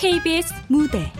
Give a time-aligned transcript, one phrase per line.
[0.00, 1.12] KBS 무대.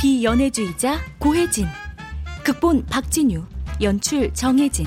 [0.00, 1.66] 비연애주의자 고혜진.
[2.44, 3.44] 극본 박진유.
[3.82, 4.86] 연출 정혜진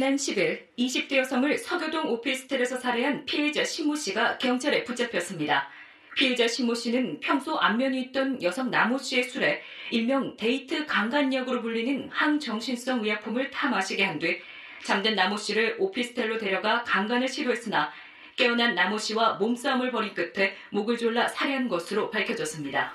[0.00, 5.68] 지난 10일 20대 여성을 서교동 오피스텔에서 살해한 피해자 신모 씨가 경찰에 붙잡혔습니다.
[6.16, 13.04] 피해자 신모 씨는 평소 안면이 있던 여성 나모 씨의 술에 일명 데이트 강간약으로 불리는 항정신성
[13.04, 14.40] 의약품을 타 마시게 한 뒤
[14.84, 17.92] 잠든 나모 씨를 오피스텔로 데려가 강간을 시도했으나
[18.36, 22.94] 깨어난 나모 씨와 몸싸움을 벌인 끝에 목을 졸라 살해한 것으로 밝혀졌습니다.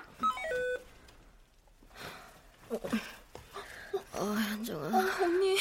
[2.72, 4.88] 어, 현정아.
[4.88, 5.58] 어, 언니.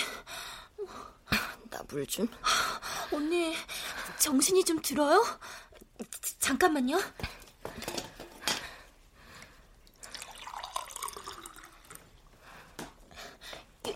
[1.74, 2.28] 나 물 좀.
[3.12, 3.56] 언니,
[4.20, 5.24] 정신이 좀 들어요?
[6.38, 6.98] 잠깐만요.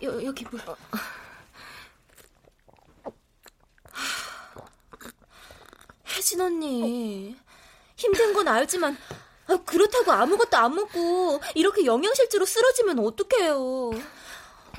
[0.03, 0.61] 여, 여기 물.
[6.07, 7.37] 혜진 언니,
[7.97, 8.97] 힘든 건 알지만
[9.47, 13.91] 아, 그렇다고 아무것도 안 먹고 이렇게 영양실조로 쓰러지면 어떡해요.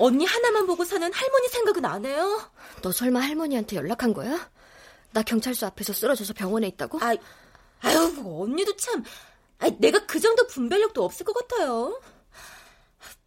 [0.00, 2.50] 언니 하나만 보고 사는 할머니 생각은 안 해요?
[2.80, 4.50] 너 설마 할머니한테 연락한 거야?
[5.12, 6.98] 나 경찰서 앞에서 쓰러져서 병원에 있다고?
[7.02, 7.14] 아,
[7.80, 9.04] 아유, 뭐 언니도 참.
[9.58, 12.00] 아, 내가 그 정도 분별력도 없을 것 같아요.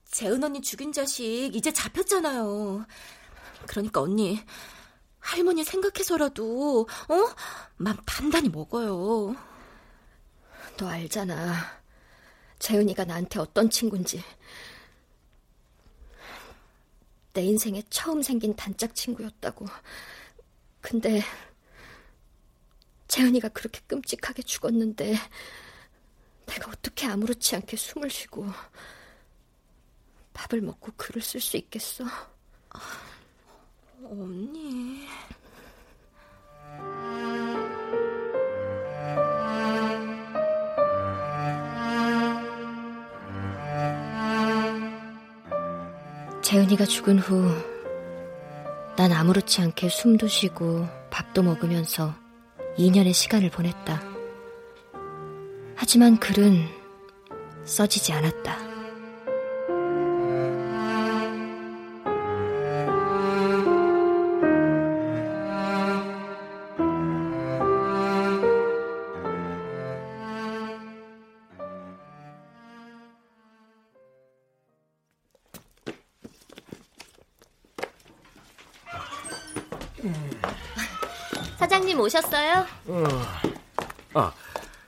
[0.09, 2.85] 재은 언니 죽인 자식 이제 잡혔잖아요.
[3.67, 4.39] 그러니까 언니
[5.19, 7.15] 할머니 생각해서라도 어?
[7.77, 9.35] 맘 단단히 먹어요.
[10.77, 11.53] 너 알잖아.
[12.57, 14.23] 재은이가 나한테 어떤 친구인지.
[17.33, 19.65] 내 인생에 처음 생긴 단짝 친구였다고.
[20.81, 21.21] 근데
[23.07, 25.15] 재은이가 그렇게 끔찍하게 죽었는데
[26.45, 28.45] 내가 어떻게 아무렇지 않게 숨을 쉬고
[30.33, 32.05] 밥을 먹고 글을 쓸 수 있겠어?
[34.03, 35.07] 언니.
[46.53, 47.49] 재은이가 죽은 후,
[48.95, 52.13] 난 아무렇지 않게 숨도 쉬고 밥도 먹으면서
[52.77, 54.03] 2년의 시간을 보냈다.
[55.75, 56.67] 하지만 글은
[57.65, 58.72] 써지지 않았다.
[81.63, 82.65] 사장님 오셨어요?
[82.87, 83.03] 어.
[84.15, 84.33] 아,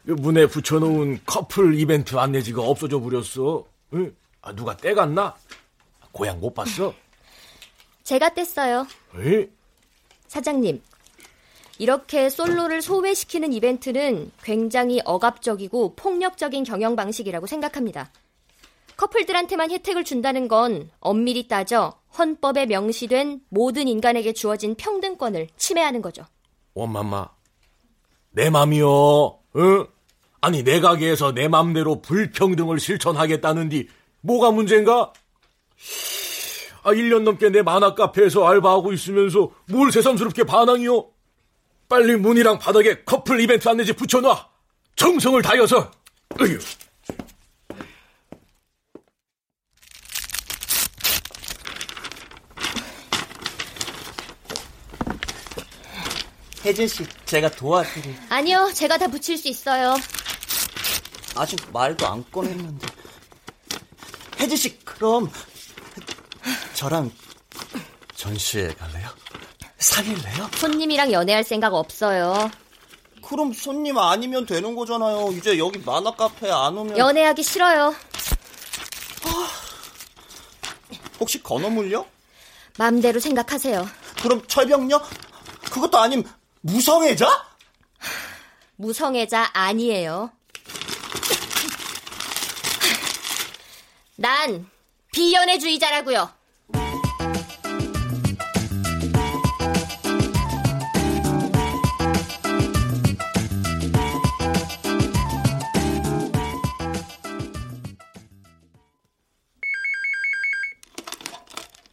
[0.03, 3.63] 문에 붙여놓은 커플 이벤트 안내지가 없어져 버렸어.
[3.93, 4.13] 응?
[4.41, 5.33] 아, 누가 떼갔나?
[6.11, 6.93] 고향 못 봤어?
[8.03, 8.85] 제가 뗐어요.
[9.17, 9.47] 에?
[10.27, 10.81] 사장님,
[11.77, 18.11] 이렇게 솔로를 소외시키는 이벤트는 굉장히 억압적이고 폭력적인 경영 방식이라고 생각합니다.
[18.97, 26.25] 커플들한테만 혜택을 준다는 건 엄밀히 따져 헌법에 명시된 모든 인간에게 주어진 평등권을 침해하는 거죠.
[26.75, 27.27] 엄마마,
[28.31, 29.39] 내 맘이요.
[29.55, 29.87] 응?
[30.41, 33.87] 아니 내 가게에서 내 맘대로 불평등을 실천하겠다는디
[34.21, 35.11] 뭐가 문제인가?
[36.83, 41.07] 아 1년 넘게 내 만화 카페에서 알바하고 있으면서 뭘 새삼스럽게 반항이요?
[41.89, 44.47] 빨리 문이랑 바닥에 커플 이벤트 안내지 붙여놔.
[44.95, 45.91] 정성을 다여서.
[46.41, 46.59] 으휴.
[56.65, 58.15] 혜진 씨, 제가 도와드릴.
[58.29, 59.95] 아니요, 제가 다 붙일 수 있어요.
[61.35, 62.87] 아직 말도 안 꺼냈는데.
[64.39, 65.31] 혜진 씨, 그럼
[66.73, 67.11] 저랑
[68.15, 69.09] 전시회 갈래요?
[69.77, 70.49] 사귈래요?
[70.55, 72.49] 손님이랑 연애할 생각 없어요.
[73.23, 75.31] 그럼 손님 아니면 되는 거잖아요.
[75.33, 77.93] 이제 여기 만화 카페 안 오면 연애하기 싫어요.
[81.19, 82.05] 혹시 건어물요?
[82.77, 83.87] 마음대로 생각하세요.
[84.21, 85.01] 그럼 철벽요?
[85.71, 86.23] 그것도 아님
[86.65, 87.27] 무성애자?
[88.77, 90.31] 무성애자 아니에요.
[94.15, 94.67] 난
[95.11, 96.27] 비연애주의자라고요.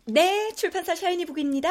[0.07, 1.71] 네, 출판사 샤이니북입니다.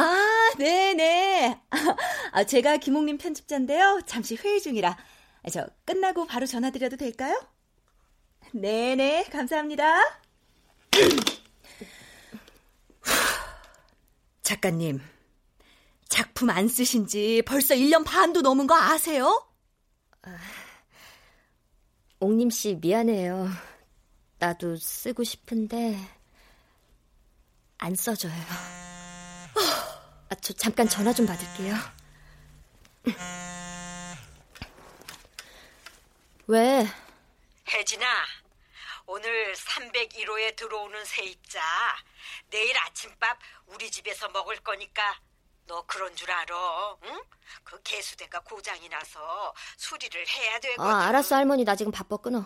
[0.00, 1.60] 아, 네네.
[2.32, 4.00] 아, 제가 김옥님 편집자인데요.
[4.06, 4.96] 잠시 회의 중이라.
[5.52, 7.38] 저 끝나고 바로 전화드려도 될까요?
[8.52, 9.84] 네네, 감사합니다.
[14.42, 15.00] 작가님,
[16.08, 19.46] 작품 안 쓰신 지 벌써 1년 반도 넘은 거 아세요?
[20.22, 20.36] 아,
[22.20, 23.48] 옥님 씨 미안해요.
[24.38, 25.98] 나도 쓰고 싶은데
[27.76, 28.32] 안 써져요.
[30.30, 31.74] 아, 저 잠깐 전화 좀 받을게요.
[36.46, 36.86] 왜?
[37.68, 38.06] 혜진아,
[39.06, 41.60] 오늘 301호에 들어오는 세입자.
[42.50, 45.20] 내일 아침밥 우리 집에서 먹을 거니까
[45.66, 46.96] 너 그런 줄 알아?
[47.04, 47.22] 응?
[47.64, 50.84] 그 개수대가 고장이 나서 수리를 해야 되거든.
[50.84, 51.64] 아, 알았어 할머니.
[51.64, 52.44] 나 지금 바빠 끊어.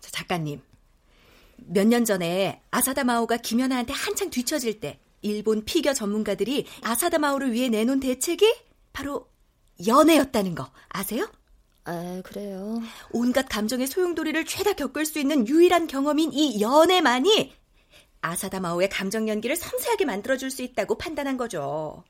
[0.00, 0.64] 저 작가님,
[1.68, 7.68] 몇 년 전에 아사다 마오가 김연아한테 한창 뒤처질 때 일본 피겨 전문가들이 아사다 마오를 위해
[7.68, 8.54] 내놓은 대책이
[8.92, 9.28] 바로
[9.86, 11.30] 연애였다는 거 아세요?
[11.84, 12.80] 아, 그래요.
[13.10, 17.52] 온갖 감정의 소용돌이를 죄다 겪을 수 있는 유일한 경험인 이 연애만이
[18.20, 22.04] 아사다 마오의 감정 연기를 섬세하게 만들어줄 수 있다고 판단한 거죠.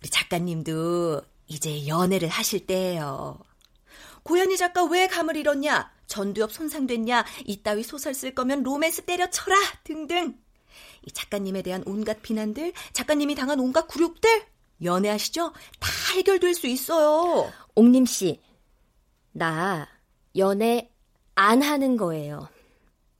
[0.00, 3.38] 우리 작가님도 이제 연애를 하실 때예요.
[4.22, 5.91] 고현희 작가 왜 감을 잃었냐?
[6.06, 7.24] 전두엽 손상됐냐?
[7.46, 9.56] 이따위 소설 쓸 거면 로맨스 때려쳐라!
[9.84, 10.36] 등등.
[11.04, 14.46] 이 작가님에 대한 온갖 비난들, 작가님이 당한 온갖 굴욕들,
[14.82, 15.52] 연애하시죠?
[15.80, 17.50] 다 해결될 수 있어요.
[17.74, 18.40] 옥님 씨,
[19.32, 19.88] 나
[20.36, 20.90] 연애
[21.34, 22.48] 안 하는 거예요.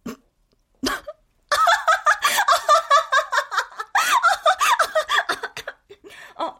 [6.37, 6.55] 어,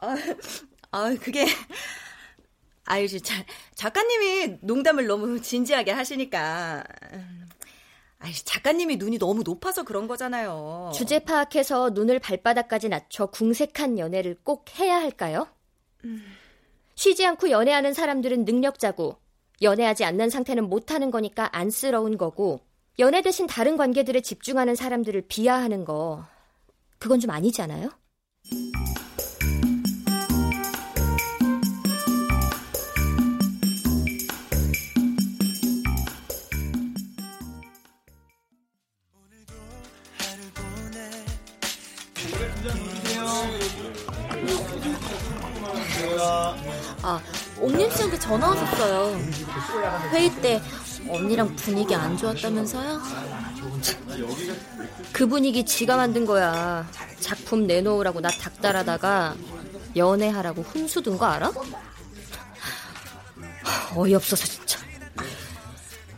[0.00, 0.16] 아,
[0.90, 1.46] 아, 그게
[2.84, 3.34] 아유, 진짜
[3.74, 6.84] 작가님이 농담을 너무 진지하게 하시니까.
[8.18, 10.92] 아이, 작가님이 눈이 너무 높아서 그런 거잖아요.
[10.94, 15.48] 주제 파악해서 눈을 발바닥까지 낮춰 궁색한 연애를 꼭 해야 할까요?
[16.04, 16.24] 음.
[16.94, 19.16] 쉬지 않고 연애하는 사람들은 능력자고,
[19.60, 22.60] 연애하지 않는 상태는 못하는 거니까 안쓰러운 거고,
[22.98, 26.24] 연애 대신 다른 관계들에 집중하는 사람들을 비하하는 거,
[26.98, 27.90] 그건 좀 아니지 않아요?
[47.02, 47.20] 아,
[47.58, 49.18] 옥님 씨한테 전화 왔었어요.
[50.12, 50.62] 회의 때
[51.08, 53.00] 언니랑 분위기 안 좋았다면서요?
[55.12, 56.88] 그 분위기 지가 만든 거야.
[57.20, 59.34] 작품 내놓으라고 나 닥달하다가
[59.96, 61.52] 연애하라고 훈수 둔 거 알아?
[63.94, 64.78] 어이없어서 진짜.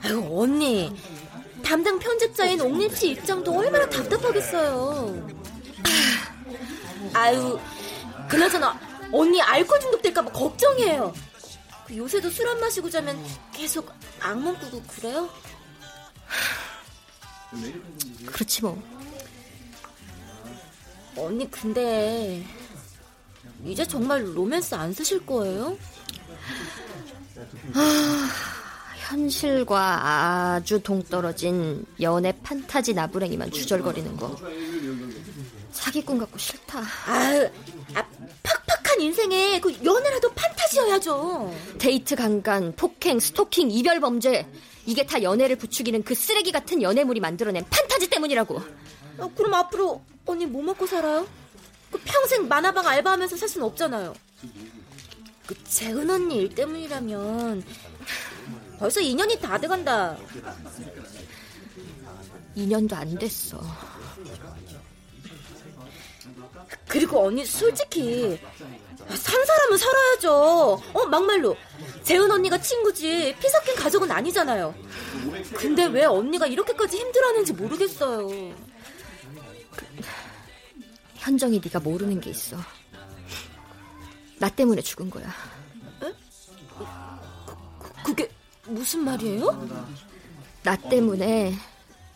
[0.03, 0.95] 아유, 언니.
[1.65, 5.27] 담당 편집자인 옥님 씨 입장도 얼마나 답답하겠어요.
[7.15, 7.59] 아유,
[8.29, 8.79] 그나저나
[9.15, 11.15] 언니 알코올 중독될까봐 걱정이에요.
[11.87, 13.17] 그 요새도 술 안 마시고 자면
[13.53, 15.29] 계속 악몽 꾸고 그래요?
[18.27, 18.83] 그렇지 뭐.
[21.17, 22.45] 언니 근데
[23.65, 25.79] 이제 정말 로맨스 안 쓰실 거예요?
[27.75, 28.31] 아,
[28.97, 34.37] 현실과 아주 동떨어진 연애 판타지 나부랭이만 주절거리는 거.
[35.71, 36.83] 사기꾼 같고 싫다.
[37.07, 37.49] 아유,
[37.95, 38.03] 아,
[38.43, 38.64] 팍
[38.95, 41.55] 팍한 인생에 그 연애라도 판타지여야죠.
[41.79, 44.47] 데이트 강간, 폭행, 스토킹, 이별 범죄.
[44.87, 48.61] 이게 다 연애를 부추기는 그 쓰레기 같은 연애물이 만들어낸 판타지 때문이라고.
[49.19, 51.27] 아, 그럼 앞으로 언니 뭐 먹고 살아요?
[51.91, 54.15] 그 평생 만화방 알바하면서 살 수는 없잖아요.
[55.47, 57.65] 그 재은 언니 일 때문이라면
[58.79, 60.17] 벌써 2년이 다 돼간다.
[62.57, 63.61] 2년도 안 됐어.
[66.89, 68.39] 그리고 언니 솔직히
[69.11, 70.83] 산 사람은 살아야죠.
[70.95, 71.57] 어 막말로
[72.03, 74.75] 재은 언니가 친구지 피 섞인 가족은 아니잖아요.
[75.55, 78.29] 근데 왜 언니가 이렇게까지 힘들어하는지 모르겠어요.
[78.29, 79.87] 그,
[81.17, 82.57] 현정이 네가 모르는 게 있어.
[84.39, 85.27] 나 때문에 죽은 거야.
[86.03, 86.13] 에?
[87.79, 88.31] 그, 그게
[88.67, 89.69] 무슨 말이에요?
[90.63, 91.55] 나 때문에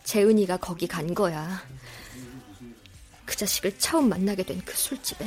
[0.03, 1.61] 재은이가 거기 간 거야.
[3.25, 5.25] 그 자식을 처음 만나게 된 그 술집에.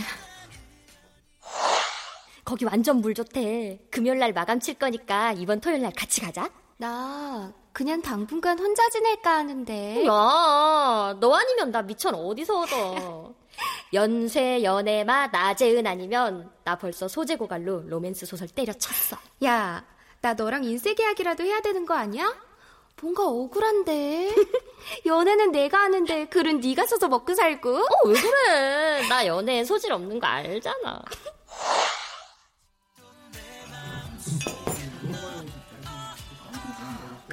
[2.53, 3.81] 거기 완전 물 좋대.
[3.91, 6.51] 금요일날 마감 칠 거니까 이번 토요일날 같이 가자.
[6.77, 10.05] 나 그냥 당분간 혼자 지낼까 하는데.
[10.05, 13.33] 야, 너 아니면 나 미천 어디서 얻어.
[13.95, 19.17] 연쇄 연애마 나재은 아니면 나 벌써 소재 고갈로 로맨스 소설 때려쳤어.
[19.47, 19.83] 야,
[20.21, 22.35] 나 너랑 인쇄 계약이라도 해야 되는 거 아니야?
[23.01, 24.35] 뭔가 억울한데.
[25.07, 27.79] 연애는 내가 하는데 글은 네가 써서 먹고 살고.
[27.79, 29.09] 어, 왜 그래?
[29.09, 31.01] 나 연애에 소질 없는 거 알잖아.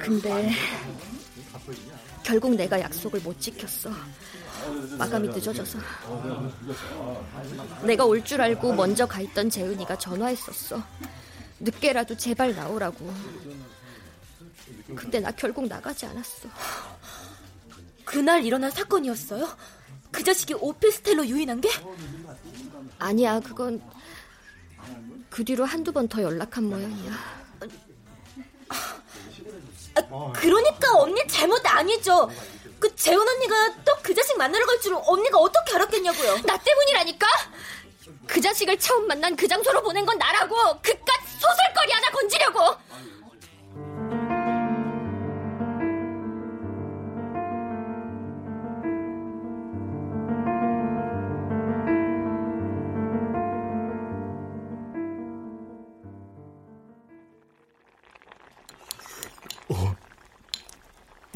[0.00, 0.50] 근데
[2.22, 3.90] 결국 내가 약속을 못 지켰어.
[4.98, 5.78] 마감이 늦어져서.
[7.84, 10.82] 내가 올 줄 알고 먼저 가 있던 재은이가 전화했었어.
[11.60, 13.12] 늦게라도 제발 나오라고.
[14.94, 16.48] 근데 나 결국 나가지 않았어.
[18.04, 19.48] 그날 일어난 사건이었어요?
[20.10, 21.68] 그 자식이 오피스텔로 유인한 게?
[22.98, 23.80] 아니야, 그건
[25.30, 27.39] 그 뒤로 한두 번 더 연락한 모양이야.
[30.10, 32.30] 아, 그러니까 언니 잘못 아니죠.
[32.78, 33.54] 그 재훈 언니가
[33.84, 36.38] 또 그 자식 만나러 갈 줄은 언니가 어떻게 알았겠냐고요.
[36.44, 37.26] 나 때문이라니까?
[38.26, 41.06] 그 자식을 처음 만난 그 장소로 보낸 건 나라고 그깟
[41.38, 42.60] 소설거리 하나 건지려고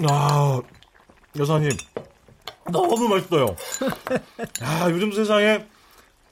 [0.08, 0.61] 아,
[1.38, 1.70] 여사님,
[2.70, 3.56] 너무 맛있어요.
[4.61, 5.66] 아, 요즘 세상에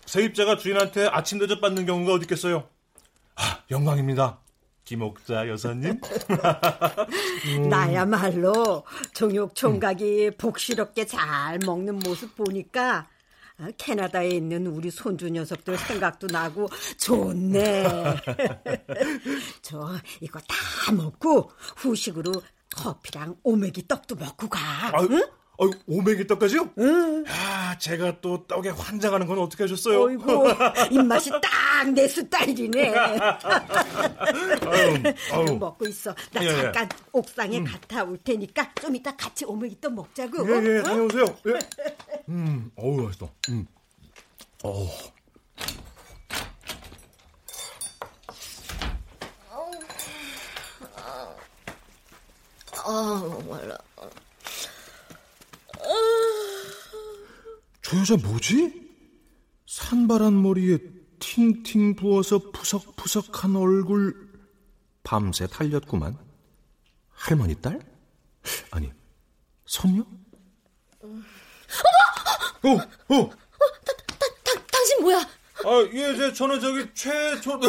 [0.07, 2.69] 세입자가 주인한테 아침 대접 받는 경우가 어디 있겠어요?
[3.37, 4.39] 아, 영광입니다.
[4.85, 6.01] 김옥자 여사님.
[7.47, 7.63] 음.
[7.71, 13.07] 나야말로 종육 총각이 복시럽게 잘 먹는 모습 보니까
[13.59, 17.85] 아, 캐나다에 있는 우리 손주 녀석들 생각도 나고 좋네.
[19.63, 22.33] 저 이거 다 먹고 후식으로
[22.77, 24.61] 커피랑 오메기 떡도 먹고 가.
[24.97, 25.23] 아유, 응?
[25.61, 26.71] 아유, 오메기 떡까지요?
[26.79, 27.25] 응.
[27.29, 30.03] 아, 제가 또 떡에 환장하는 건 어떻게 하셨어요?
[30.05, 30.49] 어이구,
[30.91, 31.41] 입맛이 딱
[31.91, 32.95] 내 스타일이네.
[32.95, 33.21] 아유,
[35.33, 35.57] 아유.
[35.59, 36.15] 먹고 있어.
[36.33, 36.63] 나 예, 예.
[36.63, 37.65] 잠깐 옥상에 음.
[37.65, 40.49] 갔다 올 테니까 좀 이따 같이 오메기 떡 먹자고.
[40.49, 40.83] 예, 예, 어?
[40.83, 41.25] 다녀오세요.
[41.49, 41.59] 예.
[42.29, 43.29] 음, 어우, 맛있어.
[43.51, 43.67] 음.
[44.63, 44.89] 어우.
[52.85, 53.79] 아 몰라
[57.83, 58.91] 저 여자 뭐지?
[59.67, 60.79] 산발한 머리에
[61.19, 64.33] 팅팅 부어서 푸석푸석한 얼굴
[65.03, 66.17] 밤새 달렸구만.
[67.11, 67.81] 할머니 딸?
[68.71, 68.93] 아니,
[69.67, 70.03] 손녀?
[72.63, 73.31] 어, 어.
[74.45, 75.19] 당, 당신 뭐야?
[75.19, 77.61] 아, 예, 제, 저는 저기 최초.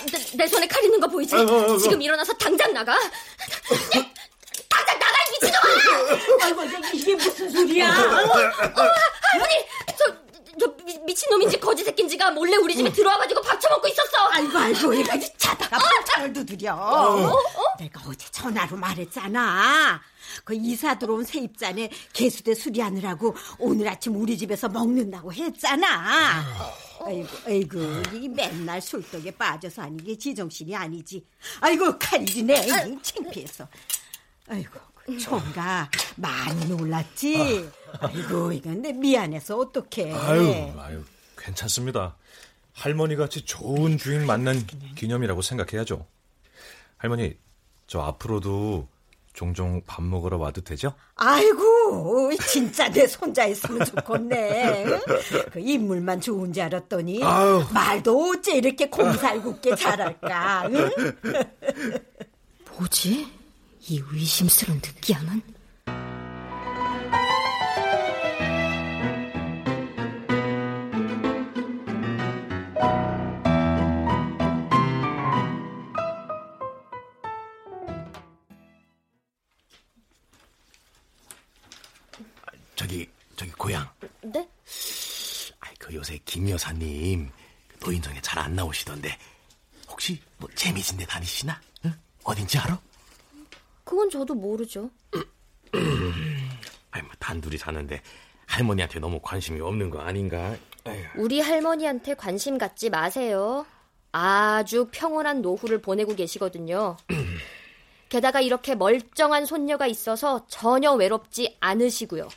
[0.00, 1.34] 아, 내, 내 손에 칼 있는 거 보이지?
[1.34, 1.78] 아이고, 아이고.
[1.78, 2.96] 지금 일어나서 당장 나가.
[4.68, 6.44] 당장 나가 이 미친놈아!
[6.44, 6.62] 아이고
[6.94, 7.90] 이게 무슨 소리야?
[7.90, 9.66] 할머니,
[9.98, 10.04] 저,
[10.58, 10.66] 저
[11.10, 14.28] 미, 미친놈인지 거지 새끼인지가 몰래 우리 집에 들어와가지고 밥 처먹고 있었어.
[14.30, 16.74] 아이고 아이고 얘가 자다가 반찬을 두드려.
[16.74, 17.32] 어?
[17.78, 20.00] 내가 어제 전화로 말했잖아.
[20.44, 26.44] 그 이사 들어온 세입자네 개수대 수리하느라고 오늘 아침 우리 집에서 먹는다고 했잖아.
[27.04, 27.78] 아이고 아이고
[28.12, 31.26] 이 맨날 술떡에 빠져서 하는 게 지정신이 아니지.
[31.60, 33.00] 아이고 칼이지네.
[33.02, 33.66] 창피해서.
[34.48, 34.80] 아이고 그
[35.20, 37.68] 총각 많이 놀랐지.
[38.00, 40.12] 아이고 이건 내 미안해서 어떡해.
[40.14, 41.04] 아유, 아유,
[41.36, 42.16] 괜찮습니다.
[42.72, 44.64] 할머니 같이 좋은 주인 만난
[44.94, 46.06] 기념이라고 생각해야죠.
[46.96, 47.36] 할머니,
[47.86, 48.88] 저 앞으로도
[49.32, 50.94] 종종 밥 먹으러 와도 되죠?
[51.14, 54.86] 아이고, 진짜 내 손자 있으면 좋겠네.
[55.52, 57.64] 그 인물만 좋은 줄 알았더니 아유.
[57.72, 60.68] 말도 어째 이렇게 곰살궂게 잘할까?
[60.72, 60.90] 응?
[62.76, 63.39] 뭐지?
[63.88, 65.42] 이 의심스러운 느끼함은?
[82.76, 83.88] 저기 저기 고향.
[84.22, 84.48] 네?
[85.60, 87.30] 아이 그 요새 김 여사님
[87.68, 89.18] 그 노인정에 잘 안 나오시던데
[89.88, 91.60] 혹시 뭐 재미진 데 다니시나?
[91.84, 91.92] 응?
[92.24, 92.80] 어딘지 알아?
[93.90, 94.88] 그건 저도 모르죠.
[96.92, 98.00] 아이 뭐 단둘이 사는데
[98.46, 100.54] 할머니한테 너무 관심이 없는 거 아닌가?
[101.16, 103.66] 우리 할머니한테 관심 갖지 마세요.
[104.12, 106.98] 아주 평온한 노후를 보내고 계시거든요.
[108.08, 112.28] 게다가 이렇게 멀쩡한 손녀가 있어서 전혀 외롭지 않으시고요.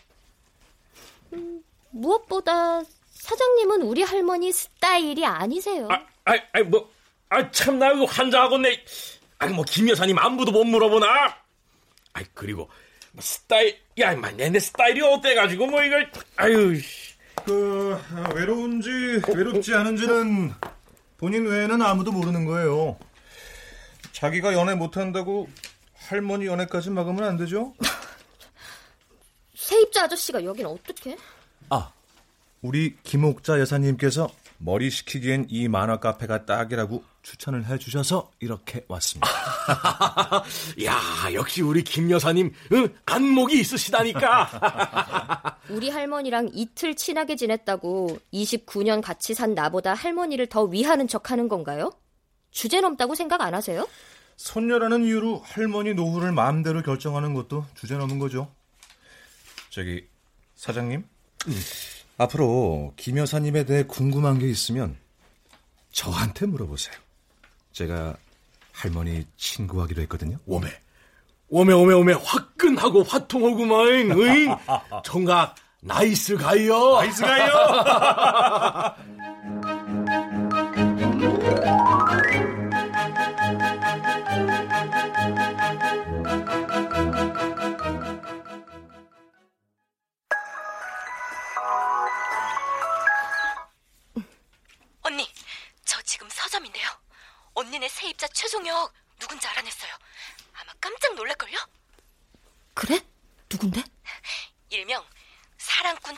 [1.33, 2.81] 음, 무엇보다
[3.11, 5.87] 사장님은 우리 할머니 스타일이 아니세요.
[6.25, 8.83] 아이 아이 뭐아 참나 이거 환장하겠네.
[9.37, 11.42] 아니 뭐 김 여사님 안부도 못 물어보나?
[12.13, 12.69] 아이 그리고
[13.11, 17.13] 뭐 스타일 야 임마 내내 스타일이 어때가지고 뭐 이걸 아유 씨.
[17.45, 17.99] 그
[18.35, 18.89] 외로운지
[19.35, 20.51] 외롭지 않은지는
[21.17, 22.97] 본인 외에는 아무도 모르는 거예요.
[24.11, 25.49] 자기가 연애 못한다고
[25.93, 27.73] 할머니 연애까지 막으면 안 되죠?
[29.55, 31.17] 세입자 아저씨가 여긴 어떻게?
[31.69, 31.91] 아,
[32.61, 39.29] 우리 김옥자 여사님께서 머리 식히기엔 이 만화 카페가 딱이라고 추천을 해주셔서 이렇게 왔습니다.
[40.83, 40.99] 야,
[41.33, 42.93] 역시 우리 김 여사님, 응?
[43.05, 45.57] 안목이 있으시다니까.
[45.71, 51.93] 우리 할머니랑 이틀 친하게 지냈다고 29년 같이 산 나보다 할머니를 더 위하는 척 하는 건가요?
[52.51, 53.87] 주제 넘다고 생각 안 하세요?
[54.35, 58.53] 손녀라는 이유로 할머니 노후를 마음대로 결정하는 것도 주제 넘은 거죠.
[59.69, 60.05] 저기,
[60.55, 61.05] 사장님?
[61.47, 61.59] 음.
[62.17, 64.97] 앞으로 김 여사님에 대해 궁금한 게 있으면
[65.91, 66.93] 저한테 물어보세요.
[67.73, 68.15] 제가
[68.71, 70.37] 할머니 친구하기로 했거든요.
[70.45, 70.67] 오메,
[71.49, 74.55] 오메, 오메, 오메, 화끈하고 화통하구만, 응?
[75.03, 76.95] 총각, nice guy요.
[76.95, 78.95] nice guy요.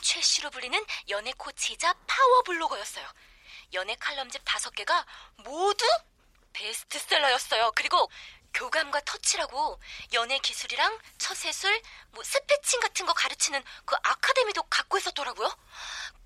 [0.05, 3.03] 최 씨로 불리는 연애 코치이자 파워 블로거였어요.
[3.73, 5.03] 연애 칼럼집 다섯 개가
[5.37, 5.83] 모두
[6.53, 7.71] 베스트셀러였어요.
[7.73, 8.11] 그리고
[8.53, 9.79] 교감과 터치라고
[10.13, 11.81] 연애 기술이랑 처세술,
[12.11, 15.51] 뭐 speeching 같은 거 가르치는 그 아카데미도 갖고 있었더라고요.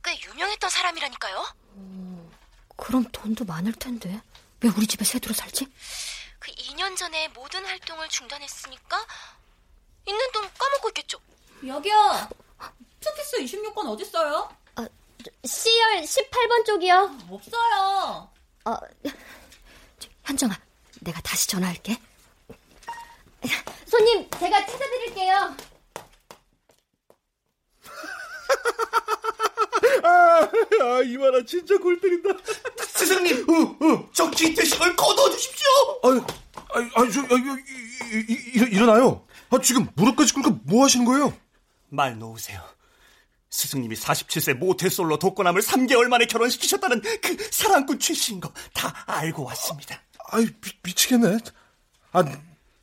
[0.04, 1.56] 꽤 유명했던 사람이라니까요.
[2.76, 4.22] 그럼 돈도 많을 텐데
[4.60, 5.66] 왜 우리 집에 세 들어 살지?
[6.40, 9.08] 그 2년 전에 모든 활동을 중단했으니까
[10.06, 11.22] 있는 돈 까먹고 있겠죠.
[11.66, 12.30] 여기요.
[13.02, 14.50] 스티스 26번 어딨어요?
[14.76, 14.88] 아,
[15.44, 17.18] C열 18번 쪽이요.
[17.30, 18.30] 없어요.
[18.66, 18.76] 어,
[20.26, 20.56] 현정아,
[21.02, 21.98] 내가 다시 전화할게.
[23.88, 25.34] 손님, 제가 찾아드릴게요.
[30.04, 30.50] 아,
[30.82, 32.30] 아, 이만아 진짜 골 때린다.
[32.86, 35.68] 스승님, 어, 어, 저 기태식을 거둬 주십시오.
[36.04, 36.24] 아유,
[36.74, 39.26] 아유, 아유, 저, 아유, 이, 이, 이, 일어나요.
[39.50, 41.34] 아, 지금 무릎까지 꿇고 뭐 하시는 거예요?
[41.90, 42.62] 말 놓으세요.
[43.50, 50.00] 스승님이 47세 모태솔로 독거남을 3개월 만에 결혼시키셨다는 그 사랑꾼 출신인 거 다 알고 왔습니다.
[50.32, 51.38] 아이, 미, 미치겠네.
[52.12, 52.24] 아,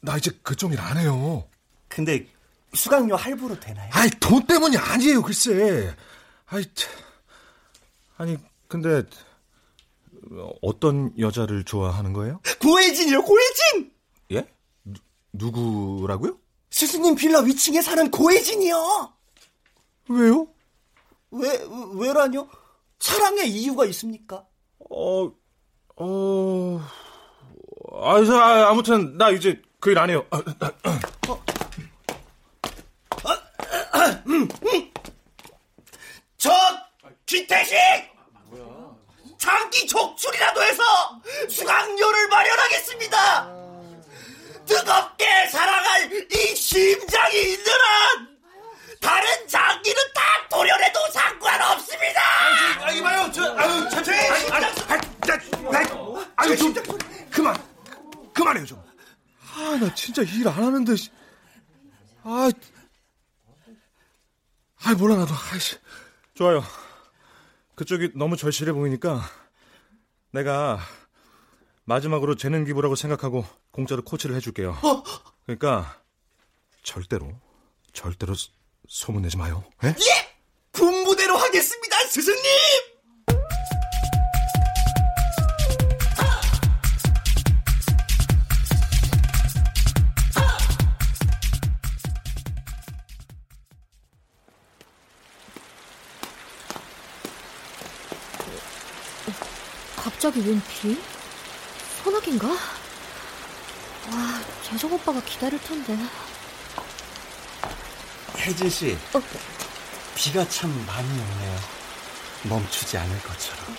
[0.00, 1.48] 나 이제 그쪽 일 안 해요.
[1.88, 2.26] 근데
[2.74, 3.88] 수강료 할부로 되나요?
[3.92, 5.94] 아이, 돈 때문이 아니에요, 글쎄.
[6.46, 6.92] 아이, 참.
[8.18, 8.36] 아니,
[8.68, 9.04] 근데
[10.62, 12.40] 어떤 여자를 좋아하는 거예요?
[12.60, 13.92] 고혜진이요, 고혜진!
[14.32, 14.48] 예?
[14.84, 15.00] 누,
[15.32, 16.36] 누구라고요?
[16.70, 19.12] 스승님 빌라 위층에 사는 고혜진이요.
[20.08, 20.48] 왜요?
[21.30, 22.48] 왜, 왜라뇨?
[22.98, 24.44] 사랑의 이유가 있습니까?
[24.90, 25.30] 어,
[25.96, 26.80] 어,
[27.92, 30.24] 아, 아무튼, 나 이제 그 일 안 해요.
[30.30, 30.38] 아,
[31.28, 31.42] 어.
[33.92, 34.92] 아, 음, 음.
[36.38, 36.50] 저,
[37.26, 37.76] 기태식!
[39.38, 40.82] 장기 족출이라도 해서
[41.48, 43.54] 수강료를 마련하겠습니다!
[44.66, 48.35] 뜨겁게 사랑할 이 심장이 있는 한
[49.00, 52.20] 다른 장기는 다 도려내도 상관없습니다.
[52.84, 54.66] 아, 이봐요, 저, 아유, 저, 저, 아유,
[55.70, 56.74] 아유, 아유, 좀
[57.30, 57.56] 그만,
[58.32, 58.82] 그만해요 좀.
[59.54, 60.92] 아, 나 진짜 일 안 하는데,
[62.22, 62.50] 아,
[64.84, 65.32] 아, 몰라 나도.
[65.52, 65.76] 아이씨,
[66.34, 66.62] 좋아요.
[67.74, 69.20] 그쪽이 너무 절실해 보이니까
[70.32, 70.78] 내가
[71.84, 74.78] 마지막으로 재능 기부라고 생각하고 공짜로 코치를 해줄게요.
[75.44, 76.00] 그러니까
[76.82, 77.32] 절대로,
[77.92, 78.34] 절대로
[78.88, 79.64] 소문내지 마요.
[79.84, 79.88] 에?
[79.88, 80.36] 예!
[80.72, 82.42] 군부대로 하겠습니다, 스승님!
[99.96, 100.96] 갑자기 웬 비?
[102.02, 102.48] 소나기인가?
[102.48, 102.56] 와,
[104.62, 105.96] 재성 오빠가 기다릴 텐데.
[108.46, 109.20] 혜진 씨, 어?
[110.14, 111.56] 비가 참 많이 오네요.
[112.48, 113.76] 멈추지 않을 것처럼.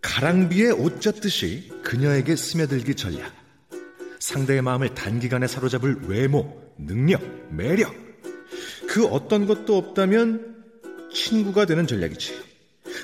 [0.00, 3.34] 가랑비에 옷 젖듯이 그녀에게 스며들기 전략.
[4.18, 7.20] 상대의 마음을 단기간에 사로잡을 외모, 능력,
[7.52, 7.94] 매력.
[8.88, 10.64] 그 어떤 것도 없다면
[11.12, 12.32] 친구가 되는 전략이지.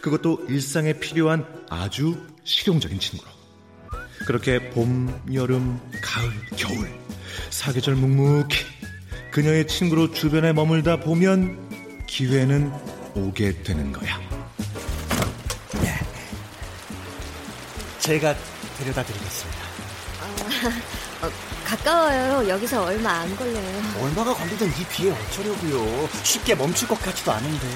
[0.01, 3.31] 그것도 일상에 필요한 아주 실용적인 친구로.
[4.27, 7.02] 그렇게 봄, 여름, 가을, 겨울
[7.53, 8.65] 사계절 묵묵히
[9.31, 12.73] 그녀의 친구로 주변에 머물다 보면 기회는
[13.15, 14.19] 오게 되는 거야.
[15.75, 16.01] 네.
[17.99, 18.35] 제가
[18.79, 19.59] 데려다 드리겠습니다.
[20.23, 21.31] 어, 어,
[21.65, 22.49] 가까워요.
[22.49, 23.83] 여기서 얼마 안 걸려요.
[24.01, 26.09] 얼마가 걸리든 이 비에 어쩌려고요.
[26.23, 27.67] 쉽게 멈출 것 같지도 않은데.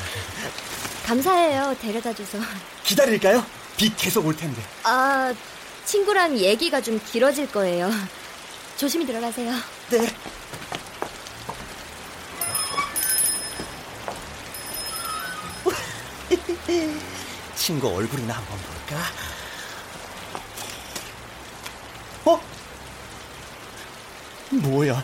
[1.06, 1.76] 감사해요.
[1.80, 2.38] 데려다 줘서.
[2.84, 3.44] 기다릴까요?
[3.76, 4.62] 비 계속 올 텐데.
[4.84, 5.32] 아,
[5.84, 7.90] 친구랑 얘기가 좀 길어질 거예요.
[8.76, 9.52] 조심히 들어가세요.
[9.90, 10.06] 네.
[17.56, 19.02] 친구 얼굴이나 한번 볼까?
[22.24, 22.40] 어?
[24.50, 25.02] 뭐야?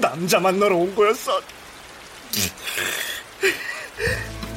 [0.00, 1.40] 남자 만 나러 온 거였어.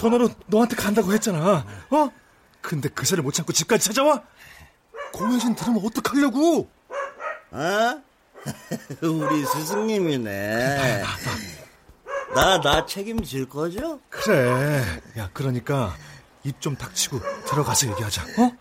[0.00, 1.66] 전화로 너한테 간다고 했잖아.
[1.90, 2.10] 어?
[2.62, 4.22] 근데 그 자를 못 참고 집까지 찾아와?
[5.12, 6.70] 고해진 들으면 어떡하려고?
[7.50, 8.02] 어?
[9.06, 11.02] 우리 스승님이네.
[12.34, 14.00] 나, 나 책임질 거죠?
[14.08, 14.82] 그래.
[15.18, 15.94] 야, 그러니까
[16.44, 18.22] 입 좀 닥치고 들어가서 얘기하자.
[18.38, 18.52] 어?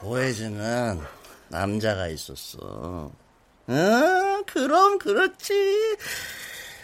[0.00, 1.00] 고혜진은
[1.48, 3.10] 남자가 있었어.
[3.66, 5.96] 어, 그럼 그렇지.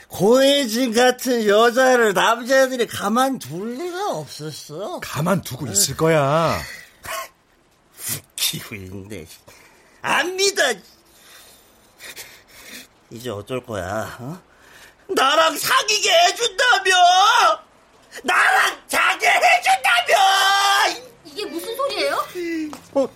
[0.08, 5.00] 고혜진 같은 여자를 남자들이 가만 둘 리가 없었어.
[5.00, 6.58] 가만 두고 있을 거야.
[8.32, 9.26] 웃기고 있네.
[10.02, 10.62] 안 믿어.
[13.10, 14.40] 이제 어쩔 거야, 어?
[15.08, 16.92] 나랑 사귀게 해준다며!
[18.22, 21.02] 나랑 자게 해준다며!
[21.24, 22.26] 이게 무슨 소리예요?
[22.92, 23.08] 어,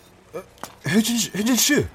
[0.88, 1.86] 혜진 씨, 혜진 씨.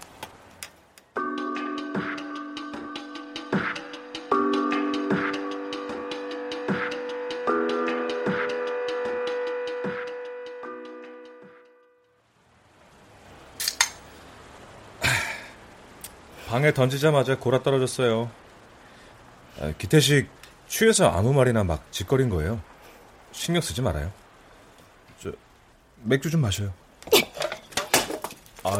[16.57, 18.31] 방에 던지자마자 골아 떨어졌어요.
[19.61, 20.27] 아, 기태식
[20.67, 22.59] 취해서 아무 말이나 막 짓거린 거예요.
[23.31, 24.11] 신경 쓰지 말아요.
[25.21, 25.31] 저
[26.01, 26.73] 맥주 좀 마셔요.
[28.63, 28.79] 아이,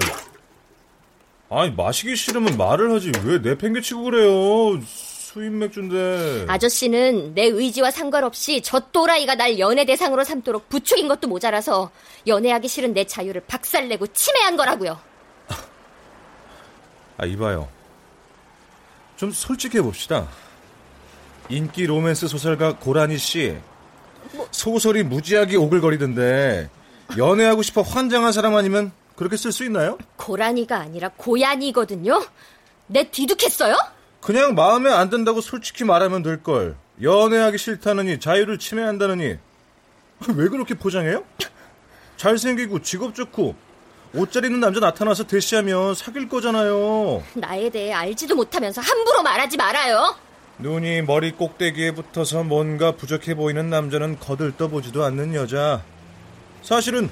[1.51, 4.81] 아니 마시기 싫으면 말을 하지 왜 내팽개치고 그래요?
[4.83, 6.45] 수입 맥주인데.
[6.47, 11.91] 아저씨는 내 의지와 상관없이 저 또라이가 날 연애 대상으로 삼도록 부추긴 것도 모자라서
[12.25, 14.99] 연애하기 싫은 내 자유를 박살내고 침해한 거라고요.
[17.17, 17.67] 아 이봐요.
[19.15, 20.27] 좀 솔직해 봅시다.
[21.49, 23.57] 인기 로맨스 소설가 고라니 씨
[24.51, 26.69] 소설이 무지하게 오글거리던데
[27.17, 29.97] 연애하고 싶어 환장한 사람 아니면 그렇게 쓸 수 있나요?
[30.17, 32.23] 고라니가 아니라 고양이거든요.
[32.87, 33.75] 내 뒤득했어요?
[34.21, 36.75] 그냥 마음에 안 든다고 솔직히 말하면 될 걸.
[37.01, 39.37] 연애하기 싫다느니 자유를 침해한다느니
[40.35, 41.23] 왜 그렇게 포장해요?
[42.17, 43.55] 잘생기고 직업 좋고
[44.13, 47.23] 옷잘 입는 남자 나타나서 대시하면 사귈 거잖아요.
[47.35, 50.15] 나에 대해 알지도 못하면서 함부로 말하지 말아요.
[50.59, 55.83] 눈이 머리 꼭대기에 붙어서 뭔가 부족해 보이는 남자는 거들떠보지도 않는 여자.
[56.63, 57.09] 사실은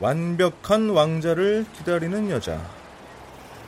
[0.00, 2.60] 완벽한 왕자를 기다리는 여자.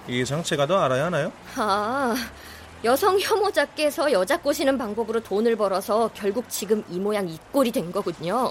[0.09, 1.31] 이 이상 제가 더 알아야 하나요?
[1.57, 2.17] 아,
[2.83, 8.51] 여성 혐오자께서 여자 꼬시는 방법으로 돈을 벌어서 결국 지금 이 모양 이 꼴이 된 거군요.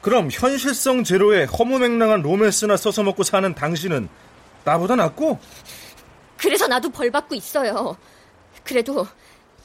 [0.00, 4.08] 그럼 현실성 제로의 허무맹랑한 로맨스나 써서 먹고 사는 당신은
[4.64, 5.38] 나보다 낫고?
[6.36, 7.96] 그래서 나도 벌 받고 있어요.
[8.64, 9.06] 그래도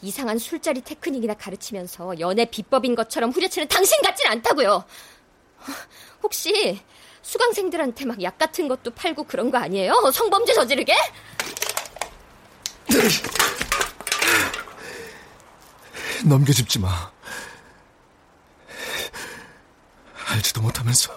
[0.01, 4.83] 이상한 술자리 테크닉이나 가르치면서 연애 비법인 것처럼 후려치는 당신 같진 않다고요.
[6.23, 6.81] 혹시
[7.21, 9.93] 수강생들한테 막 약 같은 것도 팔고 그런 거 아니에요?
[10.13, 10.93] 성범죄 저지르게?
[16.25, 17.11] 넘겨짚지 마.
[20.33, 21.13] 알지도 못하면서.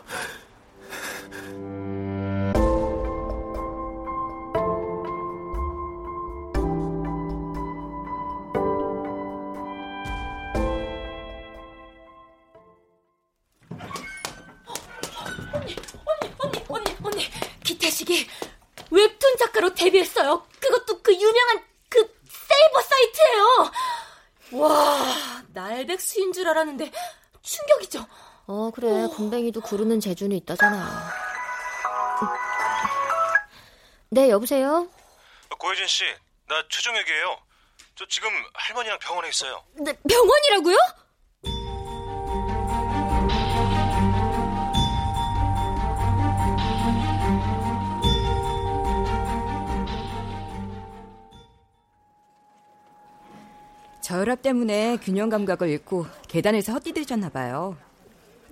[15.54, 15.76] 언니,
[16.38, 17.30] 언니, 언니, 언니.
[17.64, 18.28] 기태식이
[18.90, 20.46] 웹툰 작가로 데뷔했어요.
[20.60, 21.98] 그것도 그 유명한 그
[22.28, 23.72] 세이버 사이트예요.
[24.62, 26.92] 와, 날백수인 줄 알았는데
[27.40, 28.06] 충격이죠.
[28.46, 29.08] 어, 그래.
[29.08, 31.10] 군뱅이도 구르는 재주는 있다잖아.
[34.10, 34.88] 네, 여보세요?
[35.58, 36.04] 고혜진 씨,
[36.48, 37.36] 나 최종혁이에요.
[37.96, 39.62] 저 지금 할머니랑 병원에 있어요.
[39.74, 40.76] 네, 병원이라고요?
[54.02, 57.76] 저혈압 때문에 균형 감각을 잃고 계단에서 헛디디셨나 봐요.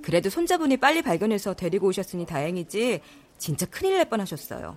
[0.05, 3.01] 그래도 손자분이 빨리 발견해서 데리고 오셨으니 다행이지
[3.39, 4.77] 진짜 큰일 날 뻔하셨어요.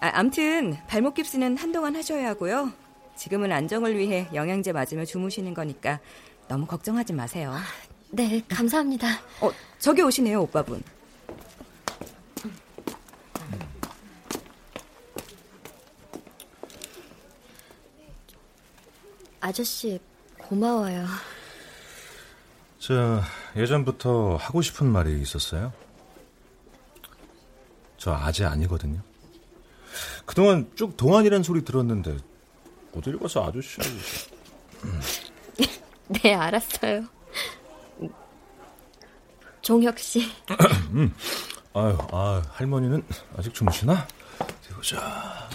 [0.00, 2.72] 아, 암튼 발목 깁스는 한동안 하셔야 하고요.
[3.16, 5.98] 지금은 안정을 위해 영양제 맞으며 주무시는 거니까
[6.46, 7.56] 너무 걱정하지 마세요.
[8.10, 9.08] 네, 감사합니다.
[9.40, 9.50] 어,
[9.80, 10.80] 저기 오시네요, 오빠분.
[19.40, 19.98] 아저씨,
[20.38, 21.04] 고마워요.
[22.86, 23.22] 저
[23.56, 25.72] 예전부터 하고 싶은 말이 있었어요.
[27.96, 29.00] 저 아재 아니거든요.
[30.26, 32.18] 그동안 쭉 동안이란 소리 들었는데
[32.94, 33.90] 어딜 가서 아저씨하고
[36.08, 37.06] 네, 알았어요.
[39.62, 40.30] 종혁 씨.
[40.92, 41.14] 음.
[41.72, 43.02] 아유, 아 할머니는
[43.38, 44.06] 아직 주무시나?
[44.74, 45.48] 보자.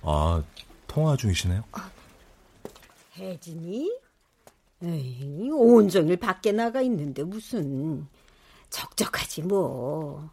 [0.00, 0.42] 아,
[0.86, 1.62] 통화 중이시네요.
[3.18, 4.09] 혜진이?
[4.82, 8.06] 에이, 온종일 밖에 나가 있는데 무슨
[8.70, 10.30] 적적하지 뭐.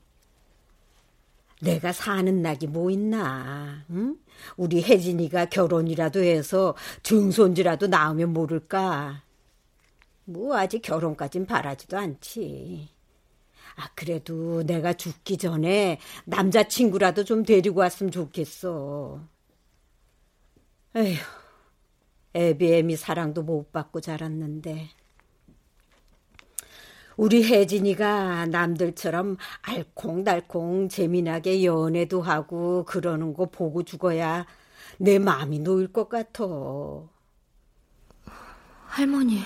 [1.62, 3.83] 내가 사는 낙이 뭐 있나?
[3.89, 4.15] 응?
[4.57, 9.23] 우리 혜진이가 결혼이라도 해서 증손지라도 낳으면 모를까?
[10.25, 12.89] 뭐 아직 결혼까진 바라지도 않지.
[13.75, 19.21] 아 그래도 내가 죽기 전에 남자친구라도 좀 데리고 왔으면 좋겠어.
[20.95, 21.17] 에휴,
[22.38, 24.89] 애비애미 사랑도 못 받고 자랐는데.
[27.17, 34.45] 우리 혜진이가 남들처럼 알콩달콩 재미나게 연애도 하고 그러는 거 보고 죽어야
[35.00, 36.45] 내 마음이 놓일 것 같아.
[38.86, 39.41] 할머니,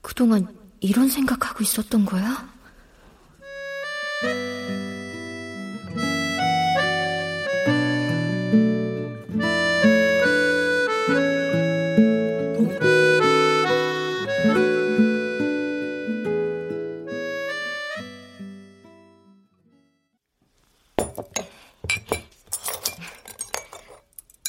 [0.00, 2.48] 그동안 이런 생각하고 있었던 거야?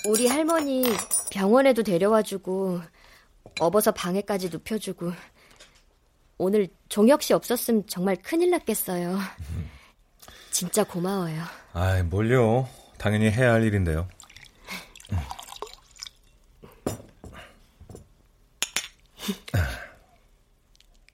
[0.10, 0.84] 우리 할머니
[1.30, 2.82] 병원에도 데려와주고
[3.60, 5.12] 업어서 방에까지 눕혀주고
[6.40, 9.20] 오늘 종혁 씨 없었으면 정말 큰일 났겠어요.
[10.50, 11.44] 진짜 고마워요.
[11.74, 12.68] 아이, 뭘요.
[12.98, 14.08] 당연히 해야 할 일인데요.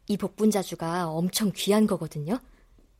[0.08, 2.40] 이 복분자주가 엄청 귀한 거거든요.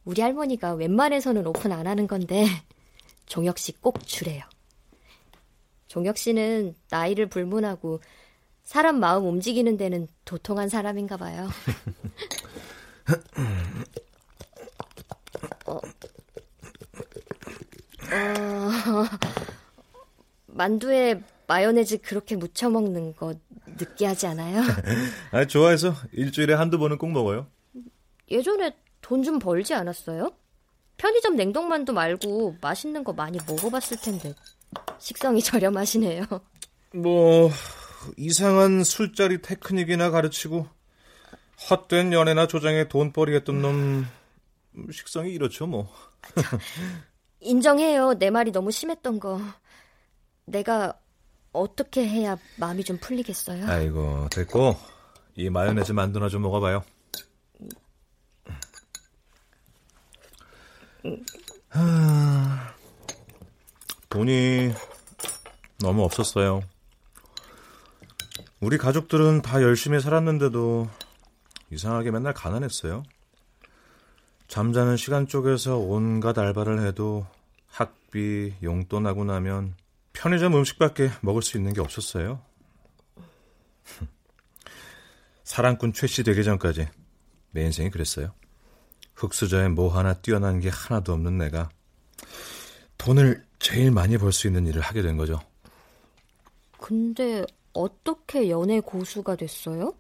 [0.04, 2.46] 우리 할머니가 웬만해서는 오픈 안 하는 건데
[3.28, 4.44] 종혁 씨 꼭 주래요.
[5.88, 8.00] 종혁 씨는 나이를 불문하고
[8.64, 11.48] 사람 마음 움직이는 데는 도통한 사람인가 봐요.
[15.68, 15.80] 어,
[18.12, 19.06] 어,
[20.48, 23.34] 만두에 마요네즈 그렇게 무쳐 먹는 거
[23.68, 24.62] 느끼하지 않아요?
[25.32, 27.48] 아, 좋아해서 일주일에 한두 번은 꼭 먹어요.
[28.32, 30.32] 예전에 돈 좀 벌지 않았어요?
[30.98, 34.34] 편의점 냉동만두 말고 맛있는 거 많이 먹어봤을 텐데
[35.00, 36.26] 식성이 저렴하시네요.
[36.94, 37.50] 뭐
[38.18, 40.68] 이상한 술자리 테크닉이나 가르치고
[41.70, 44.06] 헛된 연애나 조장에 돈벌이 했던 놈
[44.92, 45.92] 식성이 이렇죠 뭐.
[47.40, 48.16] 인정해요.
[48.16, 49.40] 내 말이 너무 심했던 거.
[50.46, 51.00] 내가
[51.52, 53.66] 어떻게 해야 마음이 좀 풀리겠어요?
[53.68, 54.76] 아이고 됐고
[55.36, 56.84] 이 마요네즈 만두나 좀 먹어봐요.
[61.70, 62.75] 하...
[64.16, 64.74] 돈이
[65.80, 66.62] 너무 없었어요.
[68.62, 70.88] 우리 가족들은 다 열심히 살았는데도
[71.70, 73.04] 이상하게 맨날 가난했어요.
[74.48, 77.28] 잠자는 시간 쪽에서 온갖 알바를 해도
[77.68, 79.76] 학비, 용돈 하고 나면
[80.14, 82.42] 편의점 음식밖에 먹을 수 있는 게 없었어요.
[85.44, 86.88] 사랑꾼 최씨 되기 전까지
[87.52, 88.34] 내 인생이 그랬어요.
[89.16, 91.68] 흑수저에 뭐 하나 뛰어난 게 하나도 없는 내가
[93.06, 95.40] 돈을 제일 많이 벌 수 있는 일을 하게 된 거죠.
[96.80, 99.94] 근데 어떻게 연애 고수가 됐어요?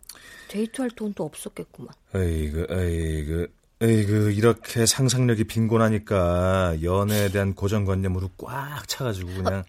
[0.50, 1.94] 데이트할 돈도 없었겠구만.
[2.16, 9.64] 에이그, 에이그, 에이그, 이렇게 상상력이 빈곤하니까 연애에 대한 고정관념으로 꽉 차가지고 그냥,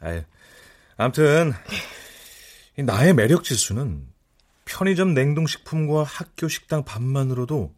[0.00, 0.22] 아유.
[0.96, 1.52] 아무튼,
[2.76, 4.06] 나의 매력 지수는
[4.64, 7.74] 편의점 냉동식품과 학교 식당 밥만으로도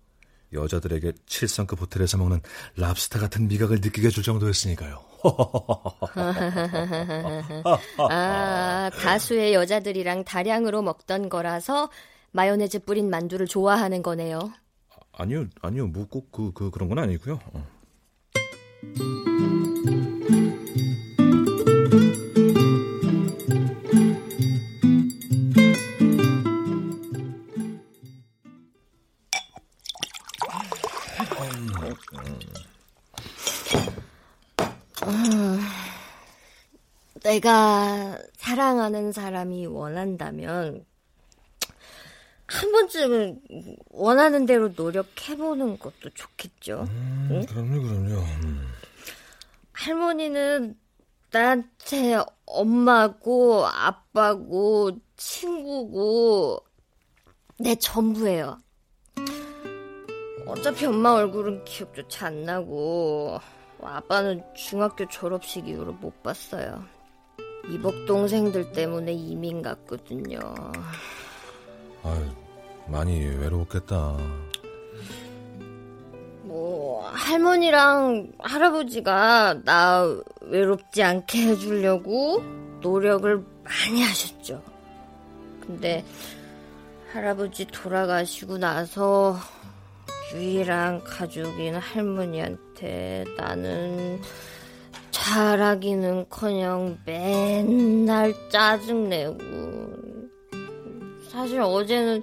[0.54, 2.40] 여자들에게 7성급 호텔에서 먹는
[2.76, 5.02] 랍스타 같은 미각을 느끼게 해줄 정도였으니까요.
[8.10, 11.90] 아, 다수의 여자들이랑 다량으로 먹던 거라서
[12.32, 14.52] 마요네즈 뿌린 만두를 좋아하는 거네요.
[15.12, 17.38] 아니요, 아니요, 뭐 꼭 그, 그, 그런 건 아니고요.
[17.52, 17.66] 어.
[37.34, 40.84] 내가 사랑하는 사람이 원한다면
[42.46, 43.40] 한 번쯤은
[43.90, 46.86] 원하는 대로 노력해보는 것도 좋겠죠.
[46.88, 47.46] 음, 응?
[47.46, 48.20] 그럼요, 그럼요.
[48.20, 48.68] 음.
[49.72, 50.78] 할머니는
[51.32, 56.60] 나한테 엄마고 아빠고 친구고
[57.58, 58.58] 내 전부예요.
[60.46, 63.40] 어차피 엄마 얼굴은 기억조차 안 나고
[63.82, 66.93] 아빠는 중학교 졸업식 이후로 못 봤어요.
[67.70, 70.38] 이복 동생들 때문에 이민 갔거든요.
[72.02, 72.24] 아유,
[72.86, 74.18] 많이 외로웠겠다.
[76.42, 80.04] 뭐 할머니랑 할아버지가 나
[80.42, 82.42] 외롭지 않게 해주려고
[82.80, 84.62] 노력을 많이 하셨죠.
[85.60, 86.04] 근데
[87.12, 89.36] 할아버지 돌아가시고 나서
[90.34, 94.20] 유일한 가족인 할머니한테 나는
[95.24, 99.38] 잘하기는커녕 맨날 짜증내고
[101.30, 102.22] 사실 어제는